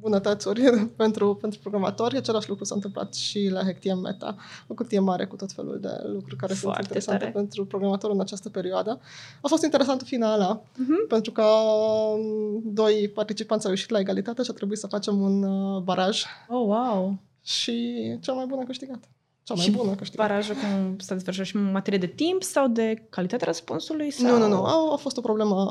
bunătățuri 0.00 0.60
pentru, 1.02 1.34
pentru 1.34 1.58
programatori. 1.60 2.16
Același 2.16 2.48
lucru 2.48 2.64
s-a 2.64 2.74
întâmplat 2.74 3.14
și 3.14 3.48
la 3.52 3.62
HackTM 3.62 3.98
Meta. 3.98 4.36
O 4.66 4.74
cutie 4.74 4.98
mare 4.98 5.26
cu 5.26 5.36
tot 5.36 5.52
felul 5.52 5.78
de 5.80 5.90
lucruri 6.02 6.36
care 6.36 6.54
Foarte 6.54 6.58
sunt 6.58 6.76
interesante 6.76 7.18
tare. 7.18 7.32
pentru 7.32 7.64
programatori 7.64 8.12
în 8.12 8.20
această 8.20 8.48
perioadă. 8.48 9.00
A 9.40 9.48
fost 9.48 9.64
interesant 9.64 10.02
finala, 10.02 10.60
uh-huh. 10.60 11.08
pentru 11.08 11.32
că 11.32 11.42
um, 11.42 12.62
doi 12.64 13.10
participanți 13.14 13.66
au 13.66 13.72
ieșit 13.72 13.90
la 13.90 13.98
egalitate 13.98 14.42
și 14.42 14.50
a 14.50 14.54
trebuit 14.54 14.78
să 14.78 14.86
facem 14.86 15.20
un 15.20 15.42
uh, 15.42 15.82
baraj. 15.82 16.24
Oh, 16.48 16.66
wow! 16.66 17.18
Și 17.46 18.16
cea 18.20 18.32
mai 18.32 18.46
bună 18.46 18.60
a 18.60 18.64
câștigat. 18.64 19.10
Cea 19.42 19.54
mai 19.54 19.64
și 19.64 19.70
bună 19.70 19.90
a 19.90 19.94
câștigat. 19.94 20.26
barajul 20.26 20.54
cum 20.54 20.98
s-a 20.98 21.14
desfășurat 21.14 21.46
și 21.46 21.56
în 21.56 21.70
materie 21.70 21.98
de 21.98 22.06
timp 22.06 22.42
sau 22.42 22.68
de 22.68 23.06
calitatea 23.08 23.46
răspunsului? 23.46 24.10
Sau... 24.10 24.30
Nu, 24.30 24.38
nu, 24.38 24.48
nu. 24.48 24.64
A, 24.64 24.92
a 24.92 24.96
fost 24.96 25.16
o 25.16 25.20
problemă 25.20 25.66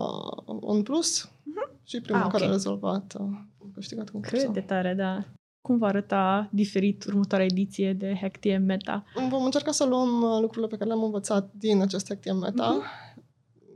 în 0.62 0.84
plus 0.84 1.26
uh-huh. 1.26 1.84
și 1.84 2.02
primul 2.02 2.22
ah, 2.22 2.28
okay. 2.28 2.40
care 2.40 2.50
a 2.50 2.54
rezolvat 2.54 3.16
a 3.20 3.48
câștigat 3.74 4.10
concursul. 4.10 4.46
Cât 4.46 4.54
de 4.54 4.62
tare, 4.62 4.94
da. 4.94 5.26
Cum 5.62 5.78
va 5.78 5.88
arăta 5.88 6.50
diferit 6.52 7.06
următoarea 7.06 7.46
ediție 7.46 7.94
de 7.94 8.18
HackTM 8.22 8.62
Meta? 8.62 9.04
Vom 9.30 9.44
încerca 9.44 9.72
să 9.72 9.86
luăm 9.86 10.22
uh, 10.22 10.38
lucrurile 10.42 10.68
pe 10.68 10.78
care 10.78 10.90
le-am 10.90 11.04
învățat 11.04 11.52
din 11.54 11.82
acest 11.82 12.08
HackTM 12.08 12.38
Meta. 12.38 12.80
Uh-huh. 12.80 13.05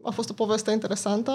A 0.04 0.10
fost 0.12 0.30
o 0.30 0.34
poveste 0.34 0.72
interesantă. 0.72 1.32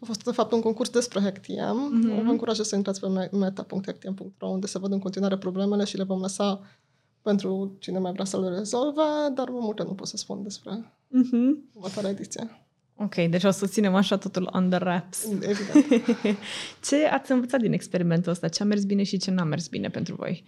A 0.00 0.04
fost, 0.04 0.24
de 0.24 0.30
fapt, 0.30 0.52
un 0.52 0.60
concurs 0.60 0.90
despre 0.90 1.20
HackTM. 1.20 1.52
Mm-hmm. 1.52 2.24
Vă 2.24 2.30
încurajez 2.30 2.66
să 2.66 2.76
intrați 2.76 3.00
pe 3.00 3.28
meta.hackTM.ro 3.32 4.48
unde 4.48 4.66
se 4.66 4.78
văd 4.78 4.92
în 4.92 4.98
continuare 4.98 5.38
problemele 5.38 5.84
și 5.84 5.96
le 5.96 6.02
vom 6.02 6.20
lăsa 6.20 6.60
pentru 7.22 7.76
cine 7.78 7.98
mai 7.98 8.12
vrea 8.12 8.24
să 8.24 8.40
le 8.40 8.48
rezolve, 8.48 9.02
dar 9.34 9.48
multe 9.50 9.82
nu 9.82 9.94
pot 9.94 10.06
să 10.06 10.16
spun 10.16 10.42
despre 10.42 10.94
mm-hmm. 11.06 11.72
următoarea 11.74 12.10
ediție. 12.10 12.68
Ok, 12.96 13.14
deci 13.14 13.44
o 13.44 13.50
să 13.50 13.66
ținem 13.66 13.94
așa 13.94 14.16
totul 14.16 14.50
under 14.54 14.80
wraps. 14.80 15.24
Evident. 15.24 16.06
ce 16.88 17.06
ați 17.06 17.32
învățat 17.32 17.60
din 17.60 17.72
experimentul 17.72 18.32
ăsta? 18.32 18.48
Ce 18.48 18.62
a 18.62 18.66
mers 18.66 18.84
bine 18.84 19.02
și 19.02 19.16
ce 19.16 19.30
n-a 19.30 19.44
mers 19.44 19.68
bine 19.68 19.88
pentru 19.88 20.14
voi? 20.14 20.44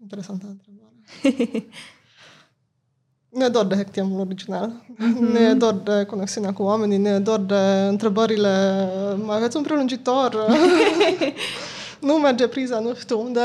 Interesantă 0.00 0.46
întrebare. 0.46 0.94
Ne 3.36 3.48
dor 3.48 3.64
de 3.64 3.74
hectiemul 3.74 4.20
original, 4.20 4.72
mm-hmm. 4.94 5.32
ne 5.32 5.54
dor 5.54 5.72
de 5.72 6.04
conexiunea 6.04 6.52
cu 6.52 6.62
oamenii, 6.62 6.98
ne 6.98 7.18
dor 7.18 7.38
de 7.38 7.86
întrebările, 7.88 8.88
mai 9.24 9.36
aveți 9.36 9.56
un 9.56 9.62
prelungitor? 9.62 10.46
nu 12.00 12.14
merge 12.14 12.46
priza, 12.46 12.78
nu 12.78 12.94
știu 12.94 13.20
unde. 13.20 13.40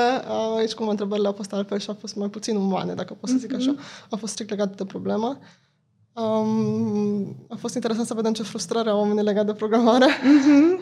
Aici 0.58 0.74
cum 0.74 0.88
întrebările 0.88 1.28
au 1.28 1.34
fost 1.34 1.54
altfel 1.54 1.80
și 1.80 1.90
au 1.90 1.98
fost 2.00 2.16
mai 2.16 2.28
puțin 2.28 2.56
umane, 2.56 2.94
dacă 2.94 3.14
pot 3.14 3.30
să 3.30 3.36
zic 3.38 3.54
mm-hmm. 3.54 3.58
așa. 3.58 3.76
Au 4.10 4.18
fost 4.18 4.32
strict 4.32 4.50
legate 4.50 4.74
de 4.76 4.86
problemă. 4.86 5.38
Um, 6.14 7.36
a 7.50 7.56
fost 7.60 7.76
interesant 7.76 8.08
să 8.08 8.14
vedem 8.14 8.34
ce 8.34 8.44
frustrare 8.44 8.90
au 8.90 9.00
oamenii 9.00 9.24
legate 9.24 9.46
de 9.46 9.54
programare. 9.54 10.08
Mm-hmm. 10.08 10.80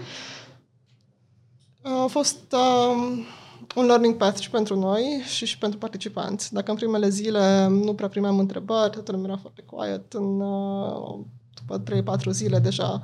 a 1.82 2.06
fost... 2.06 2.54
Um, 2.54 3.26
un 3.76 3.86
learning 3.86 4.16
path 4.16 4.40
și 4.40 4.50
pentru 4.50 4.80
noi 4.80 5.22
și 5.26 5.46
și 5.46 5.58
pentru 5.58 5.80
participanți. 5.80 6.54
Dacă 6.54 6.72
în 6.72 6.78
primele 6.78 7.10
zile 7.10 7.68
nu 7.68 7.94
prea 7.94 8.08
primeam 8.08 8.40
întrebări, 8.40 8.92
totul 8.92 9.14
lumea 9.14 9.30
era 9.30 9.40
foarte 9.42 9.62
quiet, 9.62 10.14
în, 10.14 10.40
uh, 10.40 11.20
după 11.54 11.80
3-4 11.80 12.30
zile 12.30 12.60
deja 12.60 13.02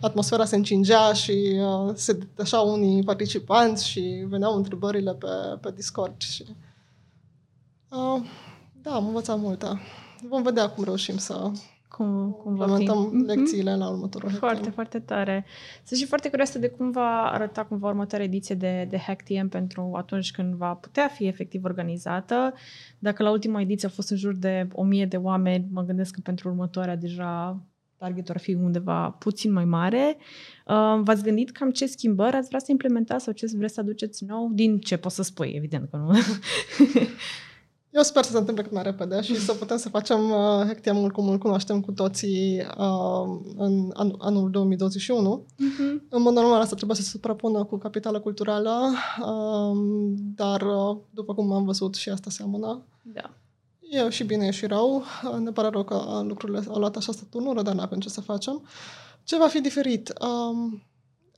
atmosfera 0.00 0.44
se 0.44 0.56
încingea 0.56 1.12
și 1.12 1.60
uh, 1.60 1.92
se 1.94 2.12
detașau 2.12 2.72
unii 2.72 3.02
participanți 3.02 3.88
și 3.88 4.24
veneau 4.28 4.56
întrebările 4.56 5.14
pe, 5.14 5.26
pe 5.60 5.72
Discord. 5.74 6.20
Și, 6.20 6.44
uh, 7.88 8.22
da, 8.82 8.94
am 8.94 9.06
învățat 9.06 9.38
multe. 9.38 9.80
Vom 10.28 10.42
vedea 10.42 10.70
cum 10.70 10.84
reușim 10.84 11.16
să 11.16 11.50
cum, 12.00 12.30
cum 12.42 12.54
va 12.54 12.76
fi. 12.76 12.84
Mhm. 12.84 13.24
lecțiile 13.24 13.74
mm-hmm. 13.74 13.78
la 13.78 13.88
următorul 13.88 14.30
Foarte, 14.30 14.62
hack 14.62 14.74
foarte 14.74 14.98
tare. 14.98 15.44
Sunt 15.84 15.98
și 15.98 16.06
foarte 16.06 16.28
curioasă 16.28 16.58
de 16.58 16.68
cum 16.68 16.90
va 16.90 17.30
arăta 17.32 17.64
cumva 17.64 17.88
următoarea 17.88 18.26
ediție 18.26 18.54
de, 18.54 18.86
de 18.90 18.98
HackTM 18.98 19.48
pentru 19.48 19.90
atunci 19.96 20.30
când 20.30 20.54
va 20.54 20.74
putea 20.74 21.08
fi 21.08 21.26
efectiv 21.26 21.64
organizată. 21.64 22.54
Dacă 22.98 23.22
la 23.22 23.30
ultima 23.30 23.60
ediție 23.60 23.88
a 23.88 23.90
fost 23.90 24.10
în 24.10 24.16
jur 24.16 24.36
de 24.36 24.68
1000 24.72 25.06
de 25.06 25.16
oameni, 25.16 25.66
mă 25.72 25.82
gândesc 25.82 26.14
că 26.14 26.20
pentru 26.22 26.48
următoarea 26.48 26.96
deja 26.96 27.62
targetul 27.96 28.34
ar 28.34 28.40
fi 28.40 28.54
undeva 28.54 29.10
puțin 29.10 29.52
mai 29.52 29.64
mare. 29.64 30.16
Uh, 30.66 31.00
v-ați 31.02 31.22
gândit 31.22 31.50
cam 31.50 31.70
ce 31.70 31.86
schimbări 31.86 32.36
ați 32.36 32.48
vrea 32.48 32.60
să 32.60 32.70
implementați 32.70 33.24
sau 33.24 33.32
ce 33.32 33.46
vreți 33.56 33.74
să 33.74 33.80
aduceți 33.80 34.24
nou? 34.24 34.50
Din 34.52 34.78
ce 34.78 34.96
poți 34.96 35.14
să 35.14 35.22
spui, 35.22 35.52
evident 35.56 35.90
că 35.90 35.96
nu. 35.96 36.10
Eu 37.90 38.02
sper 38.02 38.24
să 38.24 38.30
se 38.30 38.38
întâmple 38.38 38.62
cât 38.62 38.72
mai 38.72 38.82
repede 38.82 39.20
și 39.20 39.40
să 39.40 39.52
putem 39.52 39.76
să 39.76 39.88
facem 39.88 40.30
uh, 40.30 40.66
Hectiamul 40.66 41.10
cum 41.10 41.28
îl 41.28 41.38
cunoaștem 41.38 41.80
cu 41.80 41.92
toții 41.92 42.66
uh, 42.78 43.38
în 43.56 43.90
an, 43.92 44.12
anul 44.18 44.50
2021. 44.50 45.44
Uh-huh. 45.44 45.56
Mhm. 45.56 46.06
În 46.08 46.22
mod 46.22 46.34
normal 46.34 46.60
asta 46.60 46.74
trebuie 46.74 46.96
să 46.96 47.02
se 47.02 47.08
suprapună 47.08 47.64
cu 47.64 47.78
capitala 47.78 48.20
culturală, 48.20 48.92
uh, 49.20 49.78
dar 50.34 50.62
uh, 50.62 50.96
după 51.10 51.34
cum 51.34 51.52
am 51.52 51.64
văzut 51.64 51.94
și 51.94 52.08
asta 52.08 52.30
seamănă. 52.30 52.82
Da. 53.02 53.30
E 53.80 54.10
și 54.10 54.24
bine, 54.24 54.46
e 54.46 54.50
și 54.50 54.66
rău. 54.66 54.96
Uh, 55.24 55.38
ne 55.38 55.50
pare 55.50 55.68
rău 55.68 55.84
că 55.84 56.22
lucrurile 56.26 56.62
au 56.68 56.78
luat 56.78 56.96
așa 56.96 57.12
turnură, 57.30 57.62
dar 57.62 57.74
n-avem 57.74 57.98
ce 57.98 58.08
să 58.08 58.20
facem. 58.20 58.62
Ce 59.24 59.36
va 59.36 59.46
fi 59.46 59.60
diferit? 59.60 60.12
Um, 60.20 60.82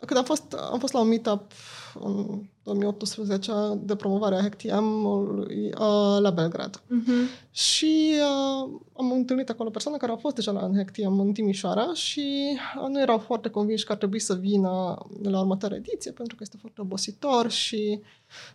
când 0.07 0.19
am 0.19 0.25
fost, 0.25 0.57
am 0.73 0.79
fost 0.79 0.93
la 0.93 1.01
un 1.01 1.09
meetup 1.09 1.53
în 2.01 2.43
2018 2.63 3.53
de 3.83 3.97
promovare 3.97 4.35
a 4.35 4.41
HackTM 4.41 5.05
uh, 5.05 6.19
la 6.21 6.31
Belgrad. 6.31 6.77
Uh-huh. 6.77 7.51
Și 7.51 8.13
uh, 8.13 8.81
am 8.97 9.13
întâlnit 9.13 9.49
acolo 9.49 9.71
persoane 9.71 9.97
care 9.97 10.11
au 10.13 10.19
fost 10.19 10.35
deja 10.35 10.51
la 10.53 10.71
HackTM 10.77 11.19
în 11.19 11.33
Timișoara 11.33 11.93
și 11.95 12.57
uh, 12.83 12.89
nu 12.89 13.01
erau 13.01 13.19
foarte 13.19 13.49
convinși 13.49 13.85
că 13.85 13.93
ar 13.93 13.99
trebui 13.99 14.19
să 14.19 14.35
vină 14.35 14.99
la 15.23 15.41
următoarea 15.41 15.77
ediție 15.77 16.11
pentru 16.11 16.37
că 16.37 16.43
este 16.43 16.57
foarte 16.61 16.81
obositor 16.81 17.51
și 17.51 18.01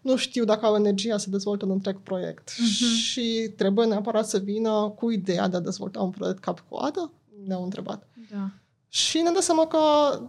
nu 0.02 0.16
știu 0.16 0.44
dacă 0.44 0.66
au 0.66 0.76
energia 0.76 1.18
să 1.18 1.30
dezvolte 1.30 1.66
un 1.66 1.72
întreg 1.72 2.00
proiect. 2.02 2.52
Uh-huh. 2.52 3.02
Și 3.04 3.52
trebuie 3.56 3.86
neapărat 3.86 4.28
să 4.28 4.38
vină 4.38 4.94
cu 4.96 5.12
ideea 5.12 5.48
de 5.48 5.58
a 5.58 5.60
dezvolta 5.60 6.02
un 6.02 6.10
proiect 6.10 6.40
cap-coadă? 6.40 7.12
Ne-au 7.46 7.64
întrebat. 7.64 8.08
Da. 8.32 8.52
Și 8.90 9.18
ne 9.18 9.32
dăm 9.32 9.42
seama 9.42 9.68
că, 9.68 9.80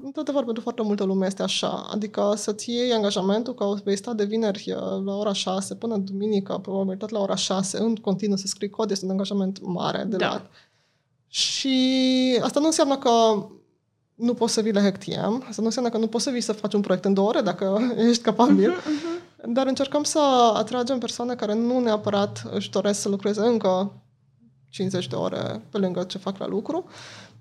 într-adevăr, 0.02 0.44
pentru 0.44 0.62
foarte 0.62 0.82
multă 0.82 1.04
lume 1.04 1.26
este 1.26 1.42
așa. 1.42 1.86
Adică 1.90 2.32
să-ți 2.36 2.70
iei 2.70 2.92
angajamentul 2.92 3.54
că 3.54 3.74
vei 3.84 3.96
sta 3.96 4.12
de 4.12 4.24
vineri 4.24 4.74
uh, 4.76 5.04
la 5.04 5.14
ora 5.14 5.32
6 5.32 5.74
până 5.74 5.96
duminică, 5.96 6.58
probabil 6.62 6.96
tot 6.96 7.10
la 7.10 7.20
ora 7.20 7.34
6, 7.34 7.78
în 7.78 7.94
continuu 7.94 8.36
să 8.36 8.46
scrii 8.46 8.70
cod, 8.70 8.90
este 8.90 9.04
un 9.04 9.10
angajament 9.10 9.58
mare 9.62 10.04
de 10.04 10.16
da. 10.16 10.26
luat. 10.26 10.50
Și 11.28 12.38
asta 12.42 12.60
nu 12.60 12.66
înseamnă 12.66 12.98
că 12.98 13.10
nu 14.14 14.34
poți 14.34 14.52
să 14.52 14.60
vii 14.60 14.72
la 14.72 14.80
HackTM, 14.80 15.44
asta 15.48 15.60
nu 15.60 15.64
înseamnă 15.64 15.90
că 15.90 15.98
nu 15.98 16.06
poți 16.06 16.24
să 16.24 16.30
vii 16.30 16.40
să 16.40 16.52
faci 16.52 16.74
un 16.74 16.80
proiect 16.80 17.04
în 17.04 17.14
două 17.14 17.28
ore 17.28 17.40
dacă 17.40 17.80
ești 18.08 18.22
capabil, 18.22 18.70
uh-huh, 18.70 18.84
uh-huh. 18.84 19.44
dar 19.46 19.66
încercăm 19.66 20.02
să 20.02 20.52
atragem 20.54 20.98
persoane 20.98 21.34
care 21.34 21.54
nu 21.54 21.80
neapărat 21.80 22.42
își 22.52 22.70
doresc 22.70 23.00
să 23.00 23.08
lucreze 23.08 23.40
încă 23.40 23.92
50 24.70 25.06
de 25.06 25.14
ore 25.14 25.62
pe 25.70 25.78
lângă 25.78 26.02
ce 26.02 26.18
fac 26.18 26.38
la 26.38 26.46
lucru, 26.46 26.84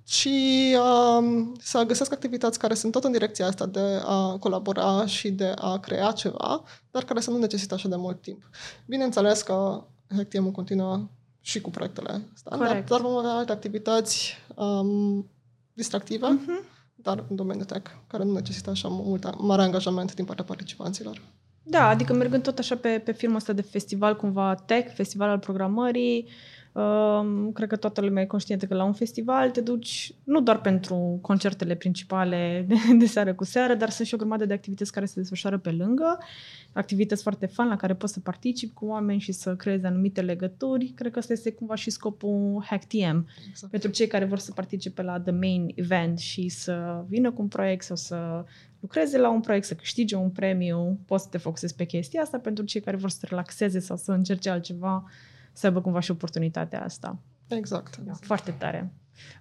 și 0.08 0.76
um, 1.20 1.56
să 1.60 1.84
găsesc 1.84 2.12
activități 2.14 2.60
care 2.60 2.74
sunt 2.74 2.92
tot 2.92 3.04
în 3.04 3.12
direcția 3.12 3.48
asta 3.48 3.66
de 3.66 4.02
a 4.06 4.38
colabora 4.38 5.06
și 5.06 5.32
de 5.32 5.54
a 5.56 5.78
crea 5.78 6.12
ceva, 6.12 6.64
dar 6.92 7.04
care 7.04 7.20
să 7.20 7.32
nu 7.32 7.38
necesită 7.38 7.74
așa 7.74 7.88
de 7.88 7.96
mult 7.96 8.22
timp. 8.22 8.50
Bineînțeles 8.86 9.42
că 9.42 9.84
HackTM 10.16 10.52
continuă 10.52 11.08
și 11.42 11.62
cu 11.62 11.70
proiectele 11.70 12.22
standard, 12.34 12.88
dar 12.88 13.02
vom 13.02 13.16
avea 13.16 13.32
alte 13.32 13.52
activități 13.52 14.34
um, 14.56 15.30
distractive, 15.74 16.28
uh-huh. 16.28 16.66
dar 16.96 17.26
în 17.30 17.36
domeniul 17.36 17.66
tech, 17.66 17.92
care 18.08 18.24
nu 18.24 18.32
necesită 18.32 18.70
așa 18.70 18.88
mult, 18.88 19.42
mare 19.42 19.62
angajament 19.62 20.14
din 20.14 20.26
partea 20.26 20.46
participanților. 20.46 21.22
Da, 21.64 21.88
adică 21.88 22.14
mergând 22.14 22.44
tot 22.44 22.58
așa 22.58 22.76
pe, 22.76 23.02
pe 23.06 23.12
filmul 23.12 23.38
ăsta 23.38 23.54
de 23.54 23.62
festival, 23.62 24.16
cumva 24.16 24.56
tech, 24.56 24.94
festival 24.94 25.30
al 25.30 25.40
programării, 25.40 26.28
uh, 26.78 27.08
Uh, 27.18 27.50
cred 27.54 27.70
că 27.70 27.76
toată 27.76 28.02
lumea 28.02 28.24
e 28.24 28.26
conștientă 28.26 28.66
că 28.66 28.76
la 28.76 28.84
un 28.84 28.94
festival 28.94 29.50
te 29.50 29.62
duci 29.62 30.14
nu 30.24 30.42
doar 30.42 30.62
pentru 30.62 31.20
concertele 31.22 31.76
principale 31.76 32.66
de, 32.68 32.76
de 32.98 33.06
seară 33.06 33.34
cu 33.34 33.44
seară, 33.44 33.74
dar 33.74 33.90
sunt 33.90 34.08
și 34.08 34.14
o 34.14 34.18
grămadă 34.18 34.46
de 34.46 34.54
activități 34.54 34.92
care 34.92 35.06
se 35.06 35.20
desfășoară 35.20 35.58
pe 35.58 35.72
lângă, 35.72 36.18
activități 36.74 37.22
foarte 37.22 37.46
fun 37.46 37.68
la 37.68 37.76
care 37.76 37.94
poți 37.96 38.14
să 38.14 38.20
participi 38.20 38.74
cu 38.74 38.86
oameni 38.86 39.20
și 39.20 39.32
să 39.32 39.56
creezi 39.56 39.86
anumite 39.86 40.22
legături. 40.22 40.92
Cred 40.96 41.12
că 41.12 41.20
ăsta 41.20 41.34
este 41.34 41.52
cumva 41.52 41.76
și 41.76 41.90
scopul 41.90 42.66
HackTM. 42.70 43.28
Exact. 43.50 43.72
Pentru 43.72 43.90
cei 43.90 44.08
care 44.08 44.26
vor 44.26 44.40
să 44.40 44.52
participe 44.52 45.02
la 45.02 45.20
the 45.20 45.32
main 45.32 45.72
event 45.76 46.20
și 46.20 46.50
să 46.50 47.04
vină 47.08 47.32
cu 47.32 47.42
un 47.42 47.48
proiect 47.48 47.84
sau 47.84 47.96
să 47.96 48.46
lucreze 48.80 49.18
la 49.18 49.30
un 49.30 49.40
proiect, 49.40 49.66
să 49.66 49.74
câștige 49.74 50.16
un 50.16 50.30
premiu, 50.30 51.00
poți 51.06 51.24
să 51.24 51.30
te 51.30 51.38
focusezi 51.38 51.76
pe 51.76 51.86
chestia 51.86 52.22
asta. 52.22 52.38
Pentru 52.38 52.64
cei 52.64 52.82
care 52.82 52.98
vor 52.98 53.10
să 53.10 53.18
te 53.22 53.28
relaxeze 53.30 53.80
sau 53.80 53.98
să 53.98 54.12
încerce 54.12 54.50
altceva, 54.50 55.06
să 55.58 55.66
aibă 55.66 55.82
cumva 55.82 56.00
și 56.00 56.12
oportunitatea 56.12 56.84
asta. 56.84 57.20
Exact. 57.48 57.98
Da, 57.98 58.14
foarte 58.14 58.52
tare. 58.52 58.94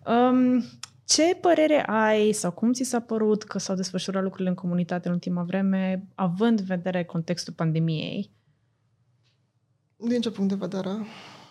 Um, 0.07 0.65
ce 1.05 1.39
părere 1.41 1.83
ai 1.87 2.33
sau 2.33 2.51
cum 2.51 2.73
ți 2.73 2.83
s-a 2.83 3.01
părut 3.01 3.43
că 3.43 3.59
s-au 3.59 3.75
desfășurat 3.75 4.23
lucrurile 4.23 4.49
în 4.49 4.55
comunitate 4.55 5.09
în 5.09 5.15
ultima 5.15 5.43
vreme, 5.43 6.07
având 6.15 6.59
în 6.59 6.65
vedere 6.65 7.05
contextul 7.05 7.53
pandemiei? 7.53 8.31
Din 9.97 10.21
ce 10.21 10.31
punct 10.31 10.51
de 10.51 10.67
vedere? 10.67 10.91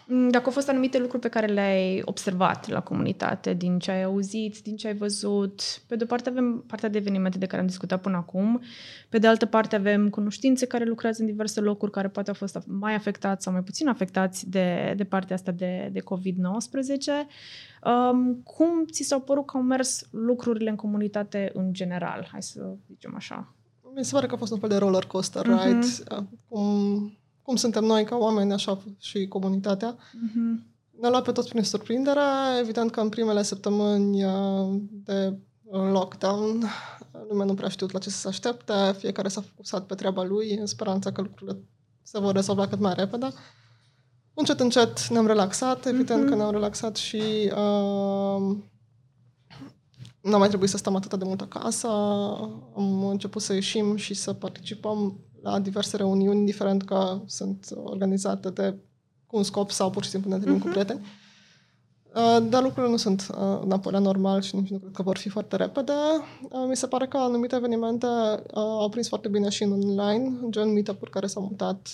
Mm, 0.08 0.30
dacă 0.30 0.46
au 0.46 0.52
fost 0.52 0.70
anumite 0.70 1.00
lucruri 1.00 1.22
pe 1.22 1.30
care 1.30 1.46
le-ai 1.46 2.02
observat 2.06 2.68
la 2.68 2.82
comunitate, 2.82 3.54
din 3.54 3.80
ce 3.80 3.92
ai 3.92 4.04
auzit, 4.04 4.62
din 4.62 4.76
ce 4.76 4.88
ai 4.88 4.96
văzut. 4.96 5.62
Pe 5.88 5.96
de 5.96 6.04
o 6.04 6.08
parte 6.08 6.30
avem 6.30 6.64
partea 6.68 6.90
de 6.90 6.98
evenimente 6.98 7.38
de 7.38 7.46
care 7.46 7.62
am 7.62 7.68
discutat 7.68 8.02
până 8.02 8.18
acum, 8.18 8.62
pe 9.10 9.18
de 9.18 9.28
altă 9.28 9.46
parte 9.46 9.76
avem 9.76 10.10
cunoștințe 10.10 10.66
care 10.66 10.86
lucrează 10.86 11.22
în 11.22 11.28
diverse 11.28 11.60
locuri 11.60 11.92
care 11.92 12.08
poate 12.08 12.30
au 12.30 12.36
fost 12.36 12.60
mai 12.66 12.94
afectați 12.94 13.44
sau 13.44 13.54
mai 13.54 13.64
puțin 13.64 13.88
afectați 13.88 14.50
de, 14.50 14.94
de 14.98 15.04
partea 15.04 15.36
asta 15.36 15.52
de, 15.52 15.90
de 15.92 16.00
COVID-19. 16.00 17.28
Um, 17.84 18.42
cum 18.44 18.86
ți 18.92 19.04
s-au 19.04 19.22
părut 19.22 19.46
că 19.46 19.58
au 19.58 19.64
mers 19.64 20.08
lucrurile 20.12 20.70
în 20.70 20.76
comunitate 20.76 21.52
în 21.54 21.74
general? 21.74 22.28
Hai 22.32 22.44
să 22.44 22.76
zicem 22.88 23.16
așa. 23.16 23.54
Mi 23.96 24.06
se 24.06 24.14
pare 24.14 24.28
că 24.28 24.34
a 24.34 24.38
fost 24.38 24.52
un 24.52 24.60
fel 24.60 24.70
de 24.70 24.78
roller 24.78 25.06
coaster, 25.06 25.44
uh-huh. 25.46 25.66
right? 25.66 26.04
Cum 26.48 27.18
cum 27.46 27.56
suntem 27.56 27.84
noi 27.84 28.04
ca 28.04 28.16
oameni, 28.16 28.54
așa 28.54 28.82
și 29.00 29.28
comunitatea. 29.28 29.96
Mm-hmm. 29.96 30.74
Ne-a 31.00 31.10
luat 31.10 31.24
pe 31.24 31.32
toți 31.32 31.50
prin 31.50 31.64
surprindere. 31.64 32.22
Evident 32.60 32.92
că 32.92 33.00
în 33.00 33.10
primele 33.10 33.44
săptămâni 33.44 34.24
uh, 34.24 34.82
de 34.90 35.38
lockdown, 35.72 36.64
lumea 37.30 37.46
nu 37.46 37.54
prea 37.54 37.70
știut 37.70 37.92
la 37.92 38.00
ce 38.00 38.10
să 38.10 38.18
se 38.18 38.28
aștepte, 38.28 38.74
fiecare 38.98 39.28
s-a 39.28 39.42
focusat 39.42 39.86
pe 39.86 39.96
treaba 39.96 40.24
lui, 40.24 40.58
în 40.58 40.66
speranța 40.66 41.12
că 41.12 41.22
lucrurile 41.22 41.60
se 42.04 42.20
vor 42.20 42.34
rezolva 42.34 42.68
cât 42.68 42.80
mai 42.80 42.94
repede. 42.94 43.28
Încet, 44.34 44.60
încet 44.60 45.08
ne-am 45.08 45.28
relaxat, 45.28 45.86
evident 45.86 46.26
mm-hmm. 46.26 46.30
că 46.30 46.36
ne-am 46.36 46.52
relaxat 46.52 46.96
și 46.96 47.52
uh, 47.52 48.58
nu 50.22 50.38
mai 50.38 50.48
trebuit 50.48 50.70
să 50.70 50.78
stăm 50.78 50.96
atât 50.96 51.20
de 51.20 51.26
mult 51.26 51.42
acasă. 51.42 51.88
Am 52.76 53.06
început 53.06 53.42
să 53.42 53.54
ieșim 53.54 53.96
și 53.96 54.14
să 54.14 54.34
participăm 54.34 55.20
la 55.46 55.60
diverse 55.60 55.98
reuniuni, 55.98 56.40
indiferent 56.40 56.84
că 56.84 57.22
sunt 57.26 57.70
organizate 57.84 58.50
de 58.50 58.76
cu 59.26 59.38
un 59.38 59.44
scop 59.44 59.72
sau 59.72 59.90
pur 59.90 60.04
și 60.04 60.10
simplu 60.10 60.30
ne 60.30 60.36
întâlnim 60.36 60.60
uh-huh. 60.60 60.64
cu 60.64 60.70
mhm. 60.70 60.78
prieteni. 60.78 61.06
Uh, 62.16 62.46
dar 62.50 62.62
lucrurile 62.62 62.92
nu 62.92 62.98
sunt 62.98 63.28
uh, 63.32 63.60
înapoi 63.62 63.92
la 63.92 64.00
normal 64.00 64.42
și 64.42 64.56
nici 64.56 64.70
nu 64.70 64.78
cred 64.78 64.92
că 64.92 65.04
vor 65.04 65.18
fi 65.18 65.30
foarte 65.30 65.56
repede. 65.56 65.92
Uh, 66.42 66.66
mi 66.68 66.76
se 66.76 66.88
pare 66.88 67.08
că 67.08 67.18
anumite 67.18 67.56
evenimente 67.56 68.08
au 68.54 68.90
prins 68.90 69.08
foarte 69.08 69.28
bine 69.28 69.50
și 69.50 69.64
în 69.64 69.72
online, 69.72 70.40
gen 70.50 70.74
meetup-uri 70.74 71.12
care 71.12 71.28
s-au 71.28 71.44
mutat 71.44 71.94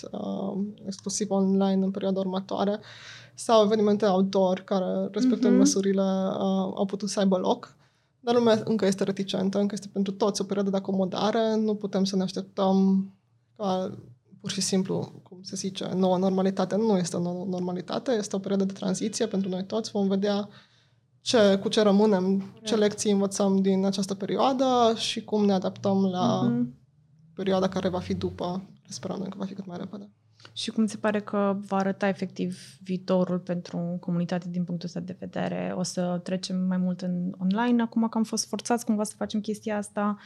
exclusiv 0.85 1.31
online 1.31 1.83
în 1.83 1.91
perioada 1.91 2.19
următoare 2.19 2.79
sau 3.35 3.63
evenimente 3.63 4.05
outdoor 4.05 4.59
care, 4.59 5.07
respectând 5.11 5.53
uh-huh. 5.53 5.57
măsurile, 5.57 6.01
au 6.75 6.85
putut 6.85 7.09
să 7.09 7.19
aibă 7.19 7.37
loc. 7.37 7.75
Dar 8.19 8.35
lumea 8.35 8.61
încă 8.65 8.85
este 8.85 9.03
reticentă, 9.03 9.59
încă 9.59 9.73
este 9.73 9.89
pentru 9.93 10.13
toți 10.13 10.41
o 10.41 10.43
perioadă 10.43 10.69
de 10.69 10.77
acomodare, 10.77 11.55
nu 11.55 11.75
putem 11.75 12.03
să 12.03 12.15
ne 12.15 12.23
așteptăm 12.23 13.05
ca 13.57 13.97
pur 14.41 14.51
și 14.51 14.61
simplu, 14.61 15.21
cum 15.23 15.41
se 15.41 15.55
zice, 15.55 15.89
noua 15.95 16.17
normalitate 16.17 16.75
nu 16.75 16.97
este 16.97 17.15
o 17.15 17.21
nouă 17.21 17.45
normalitate, 17.45 18.11
este 18.11 18.35
o 18.35 18.39
perioadă 18.39 18.65
de 18.65 18.73
tranziție 18.73 19.27
pentru 19.27 19.49
noi 19.49 19.65
toți. 19.65 19.91
Vom 19.91 20.07
vedea 20.07 20.49
ce, 21.21 21.57
cu 21.61 21.69
ce 21.69 21.81
rămânem, 21.81 22.53
ce 22.63 22.75
lecții 22.75 23.11
învățăm 23.11 23.61
din 23.61 23.85
această 23.85 24.15
perioadă 24.15 24.93
și 24.95 25.23
cum 25.23 25.45
ne 25.45 25.53
adaptăm 25.53 26.05
la 26.05 26.51
mm-hmm. 26.51 26.65
perioada 27.35 27.69
care 27.69 27.89
va 27.89 27.99
fi 27.99 28.13
după. 28.13 28.69
Sperăm 28.87 29.17
noi 29.17 29.29
că 29.29 29.37
va 29.37 29.45
fi 29.45 29.53
cât 29.53 29.65
mai 29.65 29.77
repede. 29.77 30.11
Și 30.53 30.71
cum 30.71 30.85
ți 30.85 30.91
se 30.91 30.97
pare 30.97 31.21
că 31.21 31.57
va 31.67 31.77
arăta 31.77 32.07
efectiv 32.07 32.59
viitorul 32.83 33.39
pentru 33.39 33.97
comunitate 33.99 34.49
din 34.49 34.63
punctul 34.63 34.87
ăsta 34.87 34.99
de 34.99 35.15
vedere? 35.19 35.73
O 35.75 35.83
să 35.83 36.19
trecem 36.23 36.57
mai 36.57 36.77
mult 36.77 37.01
în 37.01 37.31
online 37.37 37.81
acum 37.81 38.07
că 38.07 38.17
am 38.17 38.23
fost 38.23 38.47
forțați 38.47 38.85
cumva 38.85 39.03
să 39.03 39.13
facem 39.17 39.39
chestia 39.39 39.77
asta 39.77 40.17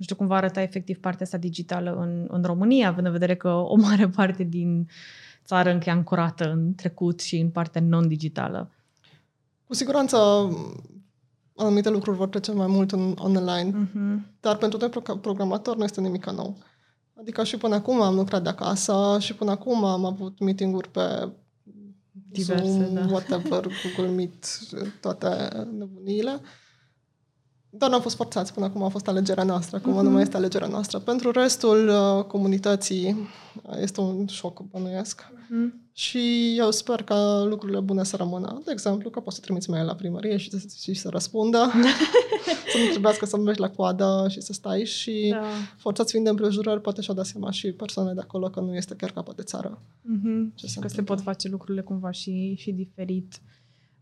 nu 0.00 0.06
știu 0.06 0.16
cum 0.16 0.26
va 0.26 0.36
arăta 0.36 0.62
efectiv 0.62 0.98
partea 0.98 1.24
asta 1.24 1.38
digitală 1.38 1.94
în, 1.94 2.26
în 2.28 2.42
România, 2.42 2.88
având 2.88 3.06
în 3.06 3.12
vedere 3.12 3.36
că 3.36 3.48
o 3.48 3.76
mare 3.76 4.08
parte 4.16 4.42
din 4.42 4.88
țară 5.44 5.70
încă 5.70 5.88
e 5.88 5.92
ancorată 5.92 6.50
în 6.50 6.74
trecut 6.74 7.20
și 7.20 7.36
în 7.36 7.50
partea 7.50 7.80
non-digitală. 7.80 8.70
Cu 9.66 9.74
siguranță 9.74 10.16
anumite 11.56 11.90
lucruri 11.90 12.16
vor 12.16 12.28
trece 12.28 12.52
mai 12.52 12.66
mult 12.66 12.92
în 12.92 13.14
online, 13.18 13.70
uh-huh. 13.70 14.40
dar 14.40 14.56
pentru 14.56 14.78
noi 14.78 15.18
programator 15.20 15.76
nu 15.76 15.84
este 15.84 16.00
nimic 16.00 16.30
nou. 16.30 16.56
Adică 17.14 17.44
și 17.44 17.56
până 17.56 17.74
acum 17.74 18.00
am 18.00 18.14
lucrat 18.14 18.42
de 18.42 18.48
acasă 18.48 19.16
și 19.20 19.34
până 19.34 19.50
acum 19.50 19.84
am 19.84 20.04
avut 20.04 20.38
meeting-uri 20.38 20.88
pe 20.88 21.28
Diverse, 22.12 22.70
Zoom, 22.70 22.94
da. 22.94 23.06
whatever, 23.10 23.66
Google 23.82 24.14
Meet, 24.14 24.44
toate 25.00 25.48
nebuniile. 25.78 26.40
Dar 27.70 27.88
nu 27.88 27.94
am 27.94 28.00
fost 28.00 28.16
forțați 28.16 28.54
până 28.54 28.66
acum, 28.66 28.82
a 28.82 28.88
fost 28.88 29.08
alegerea 29.08 29.44
noastră, 29.44 29.76
acum 29.76 29.98
uh-huh. 29.98 30.02
nu 30.02 30.10
mai 30.10 30.22
este 30.22 30.36
alegerea 30.36 30.68
noastră. 30.68 30.98
Pentru 30.98 31.30
restul 31.30 31.88
uh, 31.88 32.24
comunității 32.24 33.28
uh, 33.62 33.76
este 33.80 34.00
un 34.00 34.26
șoc, 34.26 34.62
bănuiesc. 34.70 35.22
Uh-huh. 35.22 35.88
Și 35.92 36.54
eu 36.56 36.70
sper 36.70 37.02
că 37.02 37.44
lucrurile 37.48 37.80
bune 37.80 38.04
să 38.04 38.16
rămână. 38.16 38.62
De 38.64 38.70
exemplu, 38.72 39.10
că 39.10 39.20
poți 39.20 39.36
să 39.36 39.42
trimiți 39.42 39.70
mail 39.70 39.86
la 39.86 39.94
primărie 39.94 40.36
și, 40.36 40.50
și 40.82 40.94
să 40.94 41.08
răspundă. 41.08 41.58
să 42.72 42.78
nu 42.78 42.90
trebuiască 42.90 43.26
să 43.26 43.36
mergi 43.36 43.60
la 43.60 43.70
coadă 43.70 44.26
și 44.28 44.40
să 44.40 44.52
stai. 44.52 44.84
Și 44.84 45.28
da. 45.30 45.42
forțați 45.76 46.10
fiind 46.10 46.24
de 46.24 46.30
împrejurări, 46.30 46.80
poate 46.80 47.00
și-au 47.00 47.16
dat 47.16 47.26
seama 47.26 47.50
și 47.50 47.72
persoanele 47.72 48.14
de 48.14 48.20
acolo 48.20 48.48
că 48.50 48.60
nu 48.60 48.74
este 48.74 48.94
chiar 48.94 49.10
capăt 49.10 49.36
de 49.36 49.42
țară. 49.42 49.82
Uh-huh. 49.82 50.54
Ce 50.54 50.66
se 50.66 50.80
că 50.80 50.88
se 50.88 51.02
pot 51.02 51.20
face 51.20 51.48
lucrurile 51.48 51.82
cumva 51.82 52.10
și, 52.10 52.54
și 52.58 52.72
diferit. 52.72 53.40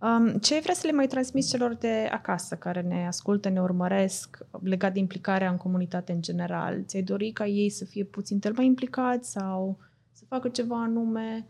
Um, 0.01 0.39
ce 0.39 0.61
vrea 0.63 0.75
să 0.75 0.87
le 0.87 0.93
mai 0.93 1.07
transmiți 1.07 1.49
celor 1.49 1.75
de 1.75 2.09
acasă 2.13 2.55
care 2.55 2.81
ne 2.81 3.07
ascultă, 3.07 3.49
ne 3.49 3.61
urmăresc, 3.61 4.39
legat 4.63 4.93
de 4.93 4.99
implicarea 4.99 5.51
în 5.51 5.57
comunitate 5.57 6.13
în 6.13 6.21
general? 6.21 6.83
Ți-ai 6.87 7.03
dori 7.03 7.31
ca 7.31 7.47
ei 7.47 7.71
să 7.71 7.85
fie 7.85 8.05
puțin 8.05 8.41
mai 8.57 8.67
implicați 8.67 9.31
sau 9.31 9.79
să 10.13 10.25
facă 10.29 10.49
ceva 10.49 10.83
anume? 10.83 11.49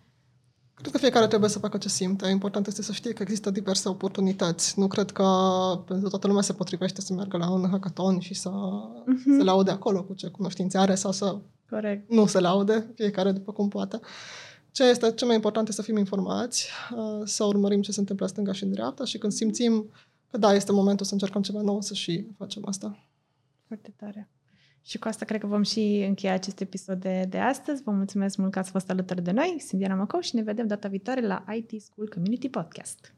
Cred 0.75 0.93
că 0.93 0.99
fiecare 0.99 1.27
trebuie 1.27 1.51
să 1.51 1.59
facă 1.59 1.79
ce 1.79 1.89
simte. 1.89 2.29
Important 2.29 2.67
este 2.67 2.83
să 2.83 2.93
știe 2.93 3.13
că 3.13 3.23
există 3.23 3.51
diverse 3.51 3.89
oportunități. 3.89 4.79
Nu 4.79 4.87
cred 4.87 5.11
că 5.11 5.25
pentru 5.87 6.09
toată 6.09 6.27
lumea 6.27 6.43
se 6.43 6.53
potrivește 6.53 7.01
să 7.01 7.13
meargă 7.13 7.37
la 7.37 7.51
un 7.51 7.69
hackathon 7.71 8.19
și 8.19 8.35
să 8.35 8.51
uh-huh. 8.51 9.39
se 9.39 9.43
laude 9.43 9.71
acolo 9.71 10.05
cu 10.05 10.15
ce 10.15 10.29
cunoștințe 10.29 10.79
are 10.79 10.95
sau 10.95 11.13
să 11.13 11.39
Corect. 11.71 12.11
nu 12.11 12.27
se 12.27 12.41
laude, 12.41 12.93
fiecare 12.95 13.33
după 13.33 13.53
cum 13.53 13.69
poate. 13.69 13.99
Uh, 14.03 14.09
ce 14.71 14.85
este 14.85 15.13
ce 15.13 15.25
mai 15.25 15.35
important 15.35 15.69
este 15.69 15.81
să 15.81 15.87
fim 15.87 15.97
informați, 15.97 16.69
uh, 16.97 17.21
să 17.25 17.45
urmărim 17.45 17.83
ce 17.83 17.93
se 17.93 18.01
întâmplă 18.01 18.27
stânga 18.27 18.53
și 18.53 18.63
în 18.63 18.71
dreapta 18.71 19.05
și 19.05 19.19
când 19.19 19.33
simțim 19.33 19.91
că 20.31 20.39
da, 20.39 20.55
este 20.55 20.73
momentul 20.73 21.07
să 21.07 21.13
încercăm 21.13 21.43
ceva 21.43 21.61
nou, 21.61 21.81
să 21.81 21.95
și 21.95 22.27
facem 22.37 22.63
asta. 22.67 23.09
Foarte 23.67 23.93
tare. 23.97 24.31
Și 24.83 24.99
cu 24.99 25.09
asta 25.09 25.25
cred 25.25 25.41
că 25.41 25.47
vom 25.47 25.63
și 25.63 26.05
încheia 26.09 26.33
acest 26.33 26.61
episod 26.61 27.01
de, 27.01 27.27
de 27.29 27.39
astăzi. 27.39 27.83
Vă 27.83 27.91
mulțumesc 27.91 28.37
mult 28.37 28.53
că 28.53 28.59
ați 28.59 28.71
fost 28.71 28.91
alături 28.91 29.23
de 29.23 29.31
noi. 29.31 29.57
Sunt 29.67 29.81
Diana 29.81 29.95
Măcou 29.95 30.21
și 30.21 30.35
ne 30.35 30.43
vedem 30.43 30.67
data 30.67 30.89
viitoare 30.89 31.27
la 31.27 31.45
IT 31.55 31.83
School 31.83 32.09
Community 32.09 32.49
Podcast. 32.49 33.15